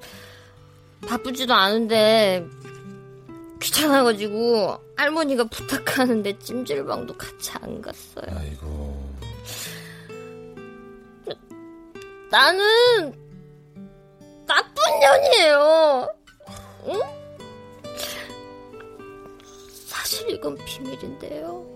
[1.08, 2.46] 바쁘지도 않은데
[3.60, 8.26] 귀찮아가지고 할머니가 부탁하는데 찜질방도 같이 안 갔어요.
[8.38, 9.12] 아이고.
[12.30, 13.14] 나는
[14.46, 16.08] 나쁜 년이에요.
[16.88, 17.00] 응?
[19.88, 21.71] 사실 이건 비밀인데요.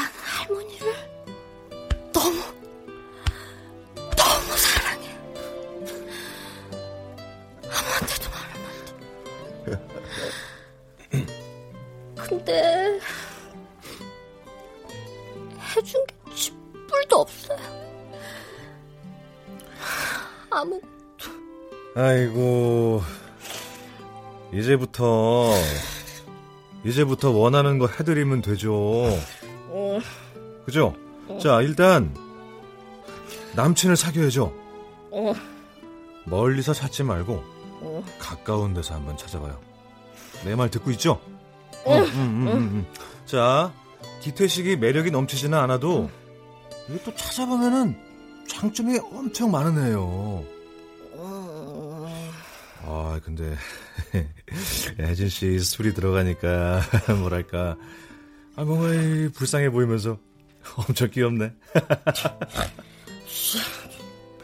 [0.00, 0.94] 할머니를
[2.12, 2.40] 너무,
[3.94, 5.08] 너무 사랑해.
[7.68, 8.66] 아무한테도 말하면
[12.16, 12.28] 안 돼.
[12.28, 13.00] 근데,
[15.76, 17.58] 해준 게 쥐뿔도 없어요.
[20.50, 20.80] 아무
[21.94, 23.02] 아이고,
[24.52, 25.52] 이제부터,
[26.84, 29.04] 이제부터 원하는 거 해드리면 되죠.
[29.74, 29.98] 어.
[30.66, 30.94] 그죠?
[31.28, 31.38] 어.
[31.42, 32.14] 자, 일단
[33.56, 34.52] 남친을 사귀어야죠.
[35.10, 35.32] 어.
[36.26, 37.32] 멀리서 찾지 말고
[37.80, 38.04] 어.
[38.18, 39.58] 가까운 데서 한번 찾아봐요.
[40.44, 41.20] 내 말 듣고 있죠?
[41.84, 41.96] 어.
[41.98, 42.86] 음, 음, 음, 음,
[43.26, 43.72] 자,
[44.20, 46.10] 기태식이 매력이 넘치지는 않아도
[46.88, 47.96] 이게 또 찾아보면은
[48.48, 50.44] 장점이 엄청 많은 애요.
[52.84, 53.54] 아, 근데
[54.98, 56.80] 혜진 씨 술이 들어가니까
[57.20, 57.76] 뭐랄까
[58.56, 58.88] 아 뭔가
[59.34, 60.18] 불쌍해 보이면서
[60.76, 61.52] 엄청 귀엽네.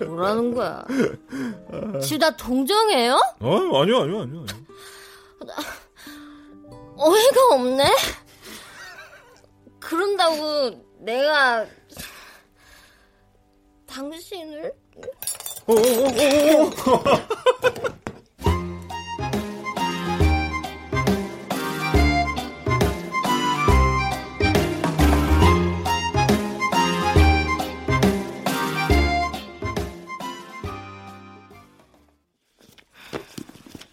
[0.01, 0.85] 뭐라는 거야?
[2.03, 3.15] 지금 나 동정해요?
[3.41, 4.47] 어, 아니요, 아니요, 아니요.
[6.97, 7.85] 어이가 없네?
[9.81, 11.67] 그런다고 내가
[13.87, 14.73] 당신을
[15.67, 15.77] 어, 어,
[16.93, 17.05] 어,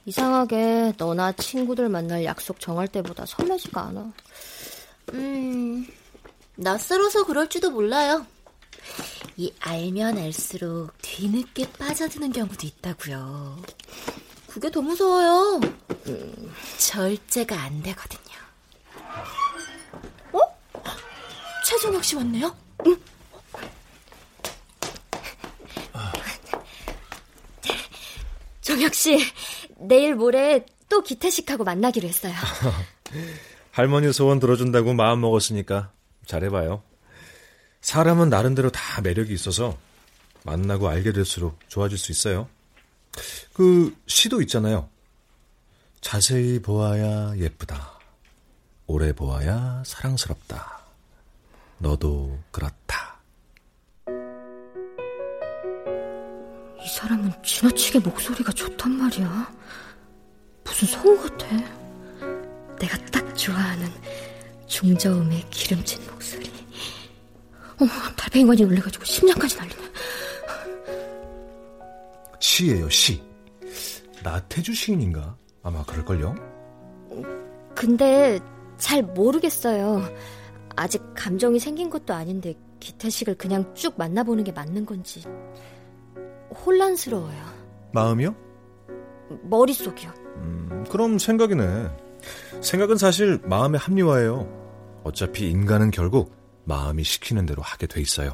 [0.05, 4.13] 이상하게 너나 친구들 만날 약속 정할 때보다 설레지가 않아.
[5.13, 5.87] 음,
[6.55, 8.25] 낯설어서 그럴지도 몰라요.
[9.37, 13.61] 이 알면 알수록 뒤늦게 빠져드는 경우도 있다고요.
[14.47, 15.59] 그게 더 무서워요.
[16.07, 18.35] 음, 절제가 안 되거든요.
[20.31, 20.39] 어?
[21.65, 22.55] 최종혁 씨 왔네요?
[22.85, 22.95] 응.
[28.61, 29.17] 정혁 씨,
[29.77, 32.33] 내일 모레 또 기태식하고 만나기로 했어요.
[33.71, 35.91] 할머니 소원 들어준다고 마음 먹었으니까
[36.25, 36.81] 잘해봐요.
[37.81, 39.77] 사람은 나름대로 다 매력이 있어서
[40.43, 42.47] 만나고 알게 될수록 좋아질 수 있어요.
[43.53, 44.89] 그 시도 있잖아요.
[46.01, 47.99] 자세히 보아야 예쁘다.
[48.87, 50.83] 오래 보아야 사랑스럽다.
[51.79, 53.14] 너도 그렇다.
[56.85, 59.51] 이 사람은 지나치게 목소리가 좋단 말이야.
[60.63, 61.47] 무슨 성우 같아.
[62.79, 63.87] 내가 딱 좋아하는
[64.67, 66.51] 중저음의 기름진 목소리.
[67.81, 69.81] 어머, 달팽이관이 놀래가지고 심장까지 날리네.
[72.39, 73.23] 시예요, 시.
[74.23, 75.35] 나태주 시인인가?
[75.63, 76.35] 아마 그럴걸요?
[77.73, 78.39] 근데
[78.77, 80.07] 잘 모르겠어요.
[80.75, 85.23] 아직 감정이 생긴 것도 아닌데 기태식을 그냥 쭉 만나보는 게 맞는 건지
[86.65, 87.45] 혼란스러워요.
[87.93, 88.35] 마음이요?
[89.43, 90.11] 머릿속이요.
[90.37, 91.89] 음, 그럼 생각이네.
[92.61, 95.01] 생각은 사실 마음의 합리화예요.
[95.03, 96.33] 어차피 인간은 결국
[96.65, 98.31] 마음이 시키는 대로 하게 돼 있어요.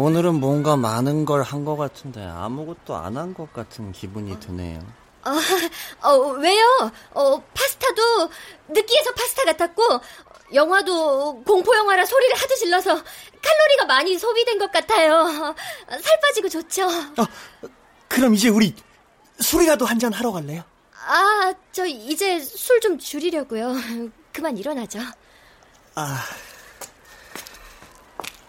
[0.00, 4.80] 오늘은 뭔가 많은 걸 한 것 같은데 아무것도 안 한 것 같은 기분이 드네요.
[5.22, 6.64] 어, 어, 왜요?
[7.12, 8.30] 어, 파스타도
[8.68, 9.82] 느끼해서 파스타 같았고,
[10.54, 15.54] 영화도 공포 영화라 소리를 하도 질러서 칼로리가 많이 소비된 것 같아요.
[15.88, 16.86] 살 빠지고 좋죠.
[16.88, 17.26] 어,
[18.08, 18.74] 그럼 이제 우리
[19.38, 20.62] 술이라도 한 잔 하러 갈래요?
[21.06, 23.74] 아, 저 이제 술 좀 줄이려고요.
[24.32, 24.98] 그만 일어나죠.
[25.94, 26.24] 아,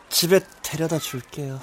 [0.10, 0.40] 집에
[0.72, 1.60] 데려다 줄게요.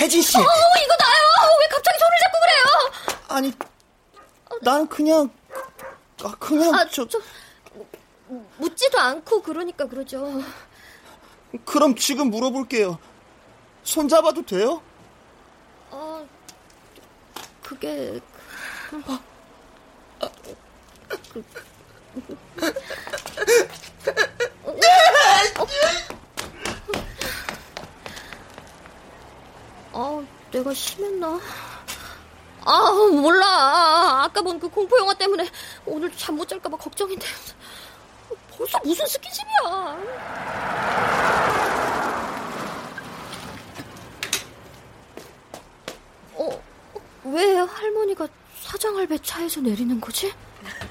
[0.00, 0.38] 혜진 씨.
[0.38, 1.58] 어, 이거 나요.
[1.60, 3.26] 왜 갑자기 손을 잡고 그래요?
[3.28, 3.52] 아니,
[4.62, 5.30] 난 그냥
[6.24, 7.06] 아, 그냥 아, 저...
[7.06, 7.20] 저
[8.56, 10.42] 묻지도 않고 그러니까 그러죠.
[11.66, 12.98] 그럼 지금 물어볼게요.
[13.84, 14.80] 손 잡아도 돼요?
[15.90, 16.26] 어,
[17.62, 18.18] 그게
[19.04, 19.18] 어.
[21.32, 21.44] 그...
[29.92, 31.40] 아, 내가 심했나?
[32.64, 34.24] 아, 몰라.
[34.24, 35.48] 아까 본 그 공포 영화 때문에
[35.86, 37.26] 오늘 잠 못 잘까봐 걱정인데.
[38.56, 39.96] 벌써 무슨 스킨십이야.
[46.34, 46.62] 어,
[47.24, 48.28] 왜 할머니가
[48.66, 50.32] 사장할배 차에서 내리는 거지?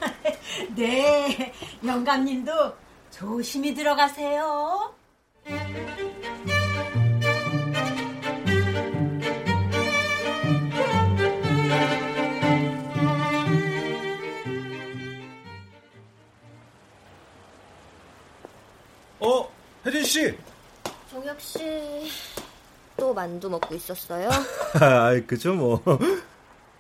[0.76, 1.54] 네,
[1.86, 2.52] 영감님도
[3.12, 4.94] 조심히 들어가세요.
[19.20, 19.52] 어,
[19.86, 20.38] 혜진 씨.
[21.12, 21.60] 정혁 씨.
[22.96, 24.30] 또 만두 먹고 있었어요?
[24.80, 25.82] 아, 그죠 뭐.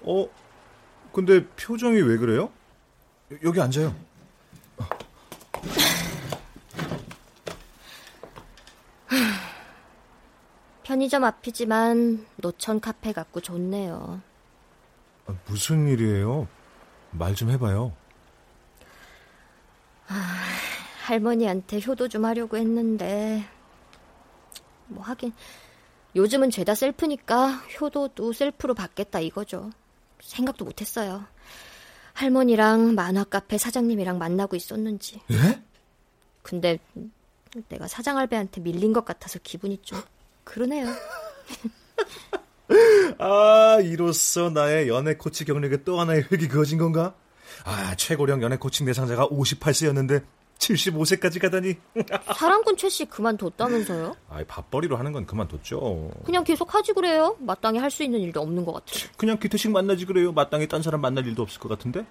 [0.01, 0.29] 어,
[1.15, 2.51] 근데 표정이 왜 그래요?
[3.45, 3.95] 여기 앉아요.
[10.83, 14.21] 편의점 앞이지만 노천 카페 같고 좋네요.
[15.27, 16.47] 아, 무슨 일이에요?
[17.11, 17.93] 말 좀 해봐요.
[20.07, 20.13] 아,
[21.05, 23.43] 할머니한테 효도 좀 하려고 했는데
[24.87, 25.33] 뭐 하긴
[26.15, 29.71] 요즘은 죄다 셀프니까 효도도 셀프로 받겠다 이거죠.
[30.21, 31.25] 생각도 못했어요.
[32.13, 35.21] 할머니랑 만화 카페 사장님이랑 만나고 있었는지.
[35.31, 35.61] 예?
[36.41, 36.79] 근데
[37.69, 40.01] 내가 사장 할배한테 밀린 것 같아서 기분이 좀
[40.43, 40.87] 그러네요.
[43.19, 47.13] 아, 이로써 나의 연애 코치 경력에 또 하나의 획이 그어진 건가?
[47.63, 50.23] 아, 최고령 연애 코칭 대상자가 58세였는데
[50.59, 51.75] 75세까지 가다니.
[52.35, 54.15] 사랑꾼 최 씨 그만뒀다면서요?
[54.29, 56.11] 아, 밥벌이로 하는 건 그만뒀죠.
[56.25, 57.35] 그냥 계속 하지 그래요.
[57.39, 59.09] 마땅히 할 수 있는 일도 없는 것 같아요.
[59.17, 60.31] 그냥 기태식 만나지 그래요.
[60.31, 62.05] 마땅히 딴 사람 만날 일도 없을 것 같은데.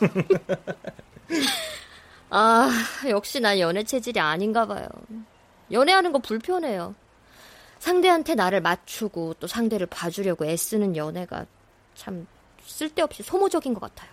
[2.30, 2.68] 아,
[3.08, 4.88] 역시 난 연애 체질이 아닌가 봐요.
[5.70, 6.94] 연애하는 거 불편해요.
[7.78, 11.46] 상대한테 나를 맞추고 또 상대를 봐주려고 애쓰는 연애가
[11.94, 12.26] 참
[12.64, 14.10] 쓸데없이 소모적인 것 같아요.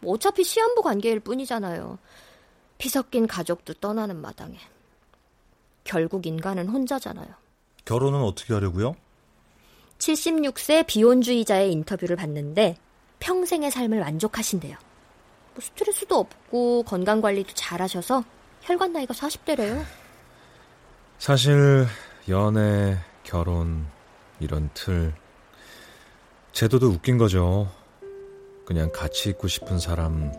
[0.00, 1.98] 뭐 어차피 시한부 관계일 뿐이잖아요.
[2.78, 4.58] 피 섞인 가족도 떠나는 마당에.
[5.84, 7.28] 결국 인간은 혼자잖아요.
[7.84, 8.96] 결혼은 어떻게 하려고요?
[9.98, 12.76] 76세 비혼주의자의 인터뷰를 봤는데
[13.20, 14.76] 평생의 삶을 만족하신대요.
[15.54, 18.24] 뭐 스트레스도 없고 건강 관리도 잘하셔서
[18.62, 19.84] 혈관 나이가 40대래요.
[21.18, 21.86] 사실
[22.28, 23.86] 연애, 결혼
[24.38, 25.12] 이런 틀
[26.52, 27.70] 제도도 웃긴 거죠.
[28.70, 30.32] 그냥 같이 있고 싶은 사람,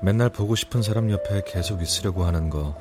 [0.00, 2.74] 맨날 보고 싶은 사람 옆에 계속 있으려고 하는 거.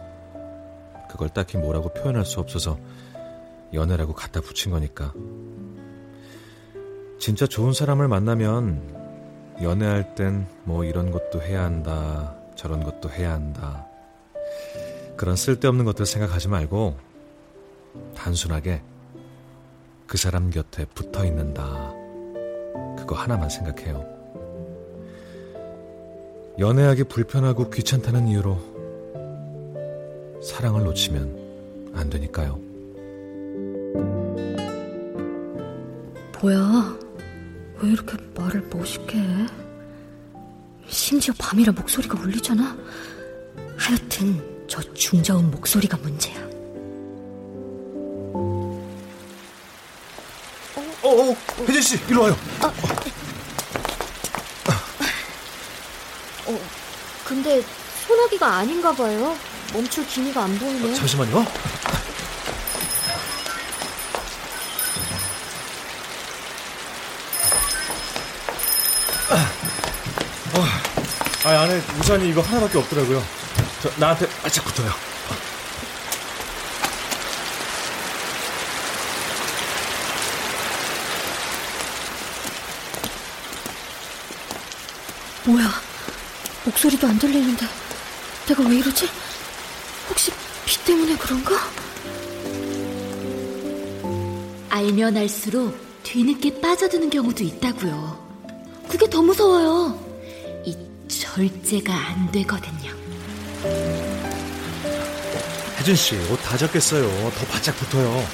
[1.09, 2.79] 그걸 딱히 뭐라고 표현할 수 없어서
[3.73, 5.11] 연애라고 갖다 붙인 거니까.
[7.19, 13.85] 진짜 좋은 사람을 만나면 연애할 땐 뭐 이런 것도 해야 한다, 저런 것도 해야 한다.
[15.17, 16.95] 그런 쓸데없는 것들 생각하지 말고
[18.15, 18.81] 단순하게
[20.07, 21.93] 그 사람 곁에 붙어 있는다.
[22.97, 24.12] 그거 하나만 생각해요.
[26.59, 28.59] 연애하기 불편하고 귀찮다는 이유로
[30.43, 32.59] 사랑을 놓치면 안 되니까요.
[36.39, 36.97] 뭐야?
[37.79, 39.47] 왜 이렇게 말을 멋있게 해?
[40.87, 42.77] 심지어 밤이라 목소리가 울리잖아?
[43.77, 46.37] 하여튼 저 중저음 목소리가 문제야.
[50.75, 51.35] 어, 어,
[51.67, 52.35] 혜진 씨, 이리 와요.
[52.61, 52.67] 어,
[57.33, 57.63] 근데
[58.05, 59.35] 소나기가 아닌가 봐요.
[59.73, 60.91] 멈출 기미가 안 보이네.
[60.91, 61.39] 어, 잠시만요.
[69.31, 73.23] 아, 아, 안에 우산이 이거 하나밖에 없더라고요.
[73.81, 74.91] 저, 나한테 바짝 붙어요.
[85.45, 85.69] 뭐야?
[86.83, 87.65] 목소리도 안 들리는데
[88.47, 89.07] 내가 왜 이러지?
[90.09, 90.31] 혹시
[90.65, 91.55] 비 때문에 그런가?
[94.69, 98.21] 알면 알수록 뒤늦게 빠져드는 경우도 있다고요.
[98.89, 99.97] 그게 더 무서워요.
[100.65, 100.75] 이
[101.07, 102.91] 절제가 안 되거든요.
[105.77, 107.07] 혜진 씨, 옷 다 젖겠어요.
[107.31, 108.27] 더 바짝 붙어요.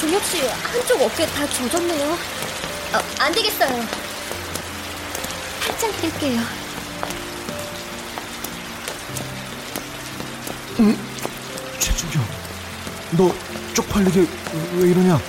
[0.00, 2.06] 준혁 씨 한쪽 어깨 다 젖었네요.
[2.12, 4.07] 어, 안 되겠어요.
[5.78, 6.40] 살짝 낄게요.
[10.80, 10.96] 응?
[11.78, 12.24] 최준경,
[13.12, 13.34] 너
[13.74, 14.26] 쪽팔리게
[14.74, 15.20] 왜 이러냐?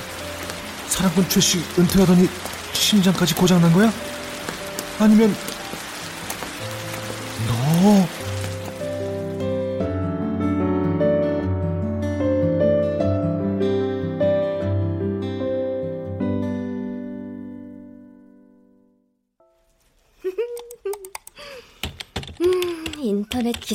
[0.87, 2.27] 사랑꾼 최씨 은퇴하더니
[2.73, 3.91] 심장까지 고장난 거야?
[4.99, 5.35] 아니면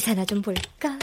[0.04, 0.98] 기사나 좀 볼까?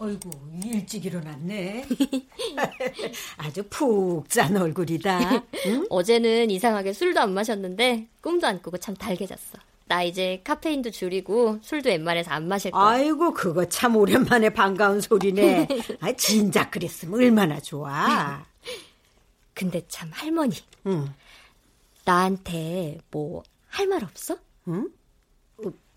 [0.00, 0.30] 어이구
[0.64, 1.86] 일찍 일어났네.
[3.38, 5.44] 아주 푹 짠 얼굴이다.
[5.66, 5.86] 응?
[5.88, 9.38] 어제는 이상하게 술도 안 마셨는데 꿈도 안 꾸고 참 달게 잤어.
[9.86, 12.82] 나 이제 카페인도 줄이고 술도 웬만해서 안 마실 거야.
[12.88, 15.68] 아이고 그거 참 오랜만에 반가운 소리네.
[16.00, 18.44] 아, 진작 그랬으면 얼마나 좋아.
[19.54, 20.56] 근데 참 할머니.
[20.86, 21.14] 응.
[22.04, 24.36] 나한테 뭐 할 말 없어?
[24.66, 24.88] 응?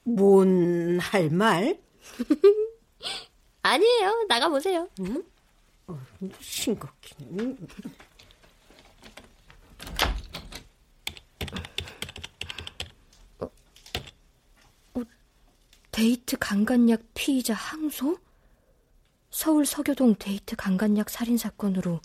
[0.03, 1.79] 뭔 할 말?
[3.63, 4.25] 아니에요.
[4.27, 4.87] 나가 보세요.
[4.99, 5.23] 응?
[5.87, 5.99] 어,
[6.39, 7.57] 싱겁긴.
[15.91, 18.17] 데이트 강간약 피의자 항소?
[19.29, 21.99] 서울 서교동 데이트 강간약 살인 사건으로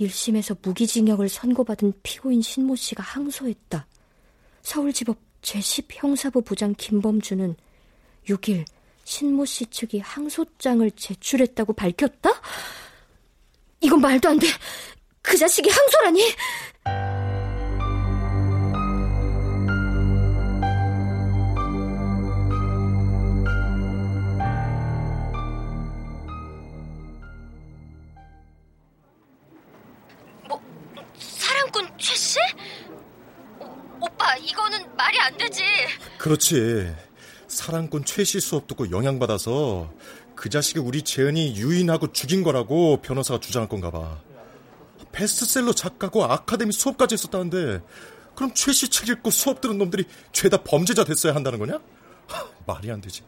[0.00, 3.86] 1심에서 무기징역을 선고받은 피고인 신모 씨가 항소했다.
[4.62, 7.54] 서울지법 제10 형사부 부장 김범주는
[8.28, 8.64] 6일
[9.04, 12.30] 신모 씨 측이 항소장을 제출했다고 밝혔다?
[13.80, 14.46] 이건 말도 안 돼.
[15.20, 16.22] 그 자식이 항소라니?
[34.24, 35.62] 오, 오빠, 이거는 말이 안 되지.
[36.18, 36.94] 그렇지.
[37.46, 39.92] 사랑꾼 최씨 수업 듣고 영향받아서
[40.34, 44.18] 그 자식이 우리 재은이 유인하고 죽인 거라고 변호사가 주장할 건가 봐.
[45.12, 47.82] 베스트셀러 작가고 아카데미 수업까지 했었다는데
[48.34, 51.78] 그럼 최씨 책 읽고 수업 들은 놈들이 죄다 범죄자 됐어야 한다는 거냐?
[52.26, 53.22] 하, 말이 안 되지.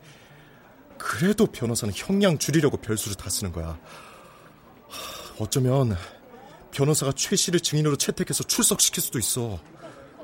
[0.98, 3.78] 그래도 변호사는 형량 줄이려고 별수를 다 쓰는 거야.
[4.88, 5.96] 하, 어쩌면
[6.72, 9.60] 변호사가 최 씨를 증인으로 채택해서 출석시킬 수도 있어.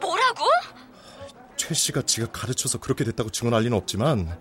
[0.00, 0.51] 뭐라고?
[1.62, 4.36] 최 씨가 지가 가르쳐서 그렇게 됐다고 증언할 리는 없지만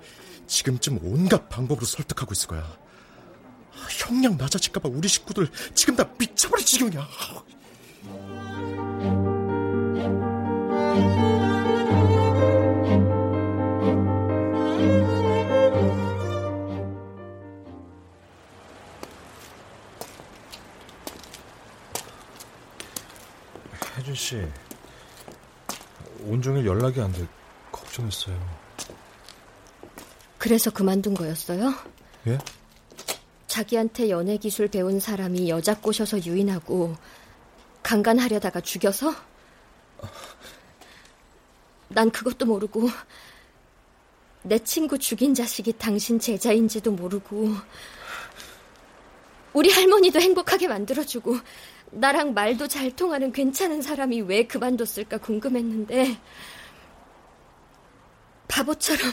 [0.48, 2.62] 지금쯤 온갖 방법으로 설득하고 있을 거야.
[2.62, 7.08] 아, 형량 낮아질까봐 우리 식구들 지금 다 미쳐버릴 지경이야.
[23.98, 24.48] 혜준 씨,
[26.26, 27.28] 온종일 연락이 안 돼
[27.72, 28.62] 걱정했어요.
[30.38, 31.74] 그래서 그만둔 거였어요?
[32.28, 32.38] 예?
[33.48, 36.96] 자기한테 연애 기술 배운 사람이 여자 꼬셔서 유인하고
[37.84, 39.14] 강간하려다가 죽여서?
[41.90, 42.90] 난 그것도 모르고
[44.44, 47.50] 내 친구 죽인 자식이 당신 제자인지도 모르고
[49.54, 51.38] 우리 할머니도 행복하게 만들어주고
[51.92, 56.18] 나랑 말도 잘 통하는 괜찮은 사람이 왜 그만뒀을까 궁금했는데
[58.48, 59.12] 바보처럼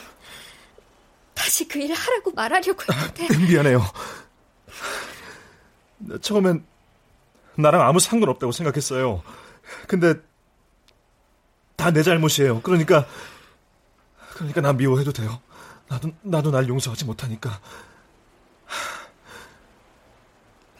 [1.34, 3.24] 다시 그 일을 하라고 말하려고 했는데.
[3.24, 3.82] 아, 미안해요.
[6.20, 6.64] 처음엔
[7.56, 9.22] 나랑 아무 상관없다고 생각했어요.
[9.86, 10.14] 근데
[11.76, 12.60] 다 내 잘못이에요.
[12.62, 13.06] 그러니까
[14.34, 15.40] 그러니까 나 미워해도 돼요.
[15.88, 17.60] 나도 나도 날 용서하지 못하니까.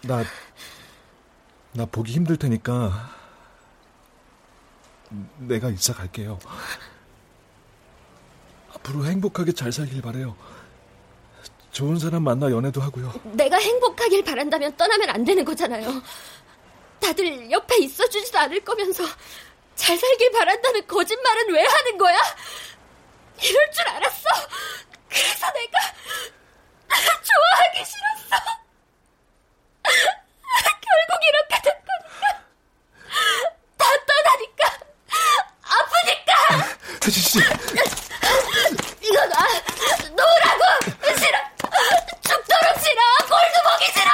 [0.03, 0.22] 나
[1.79, 3.09] 나 보기 힘들 테니까
[5.39, 6.41] 내가 이사 갈게요.
[8.74, 10.37] 앞으로 행복하게 잘 살길 바래요.
[11.70, 13.14] 좋은 사람 만나 연애도 하고요.
[13.26, 16.03] 내가 행복하길 바란다면 떠나면 안 되는 거잖아요.
[16.99, 19.05] 다들 옆에 있어주지도 않을 거면서
[19.76, 22.18] 잘 살길 바란다는 거짓말은 왜 하는 거야?
[23.41, 24.29] 이럴 줄 알았어.
[25.09, 25.79] 그래서 내가
[27.22, 28.37] 좋아하기 싫었어.
[30.80, 32.42] 결국 이렇게 됐다니까.
[33.76, 34.62] 다 떠나니까.
[35.62, 36.32] 아프니까.
[37.05, 37.38] 혜진 씨.
[39.01, 39.34] 이거 놔.
[40.11, 40.62] 놓으라고.
[41.18, 41.38] 싫어.
[42.22, 43.01] 죽도록 싫어.
[43.28, 44.11] 골도 먹이 싫어.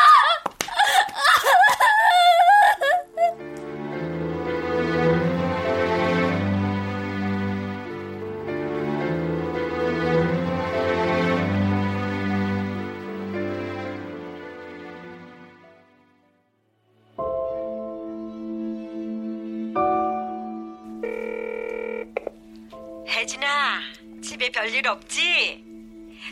[24.55, 25.65] 별일 없지?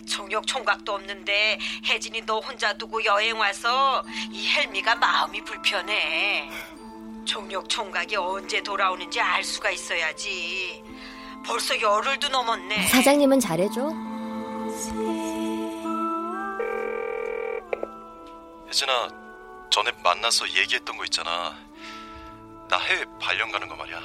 [0.09, 6.49] 종혁 총각도 없는데 혜진이 너 혼자 두고 여행 와서 이 헬미가 마음이 불편해.
[7.25, 10.85] 종혁 총각이 언제 돌아오는지 알 수가 있어야지.
[11.45, 12.87] 벌써 열흘도 넘었네.
[12.87, 13.91] 사장님은 잘해줘.
[18.68, 19.09] 혜진아,
[19.68, 21.57] 전에 만나서 얘기했던 거 있잖아.
[22.68, 24.01] 나 해외 발령 가는 거 말이야.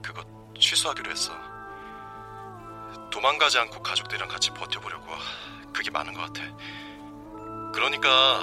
[0.00, 0.22] 그거
[0.58, 1.51] 취소하기로 했어.
[3.12, 5.06] 도망가지 않고 가족들이랑 같이 버텨보려고.
[5.72, 6.42] 그게 많은 것 같아.
[7.72, 8.42] 그러니까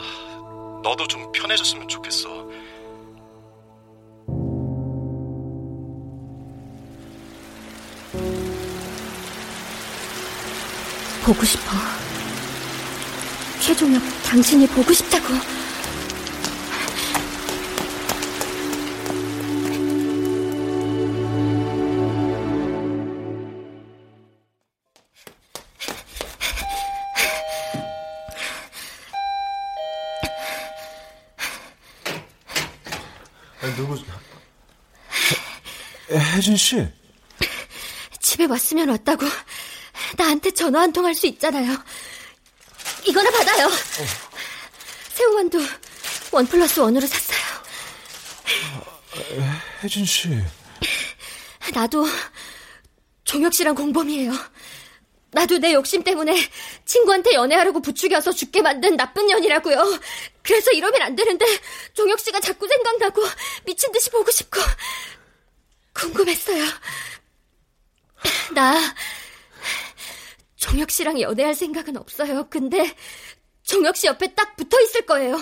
[0.83, 2.47] 너도 좀 편해졌으면 좋겠어.
[11.25, 11.71] 보고 싶어.
[13.61, 15.58] 최종혁, 당신이 보고 싶다고.
[36.39, 36.87] 혜진 씨.
[38.21, 39.25] 집에 왔으면 왔다고.
[40.17, 41.77] 나한테 전화 한 통 할 수 있잖아요.
[43.05, 43.69] 이거나 받아요.
[45.13, 45.61] 새우만두
[46.31, 47.39] 원 플러스 원으로 샀어요.
[49.83, 50.29] 혜진 씨.
[51.73, 52.05] 나도
[53.25, 54.31] 종혁 씨랑 공범이에요.
[55.31, 56.33] 나도 내 욕심 때문에
[56.85, 59.99] 친구한테 연애하려고 부추겨서 죽게 만든 나쁜 년이라고요.
[60.41, 61.45] 그래서 이러면 안 되는데
[61.93, 63.23] 종혁 씨가 자꾸 생각나고
[63.65, 64.61] 미친 듯이 보고 싶고
[65.93, 66.63] 궁금했어요.
[68.53, 68.95] 나
[70.55, 72.49] 종혁 씨랑 연애할 생각은 없어요.
[72.49, 72.95] 근데
[73.63, 75.41] 종혁 씨 옆에 딱 붙어 있을 거예요.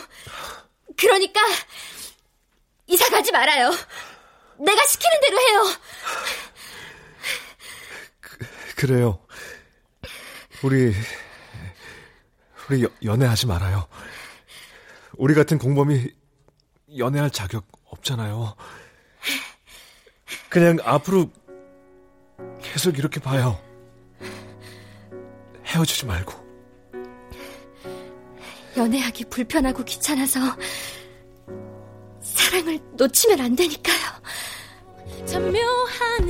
[0.98, 1.42] 그러니까
[2.88, 3.72] 이사 가지 말아요.
[4.60, 5.64] 내가 시키는 대로 해요.
[8.76, 9.20] 그래요.
[10.64, 10.94] 우리
[12.70, 13.88] 우리 여, 연애하지 말아요.
[15.14, 16.12] 우리 같은 공범이
[16.98, 18.56] 연애할 자격 없잖아요.
[20.58, 21.30] 그냥 앞으로
[22.60, 23.60] 계속 이렇게 봐요.
[25.68, 26.34] 헤어지지 말고.
[28.76, 30.40] 연애하기 불편하고 귀찮아서
[32.22, 33.98] 사랑을 놓치면 안 되니까요.
[35.28, 36.28] 참 묘한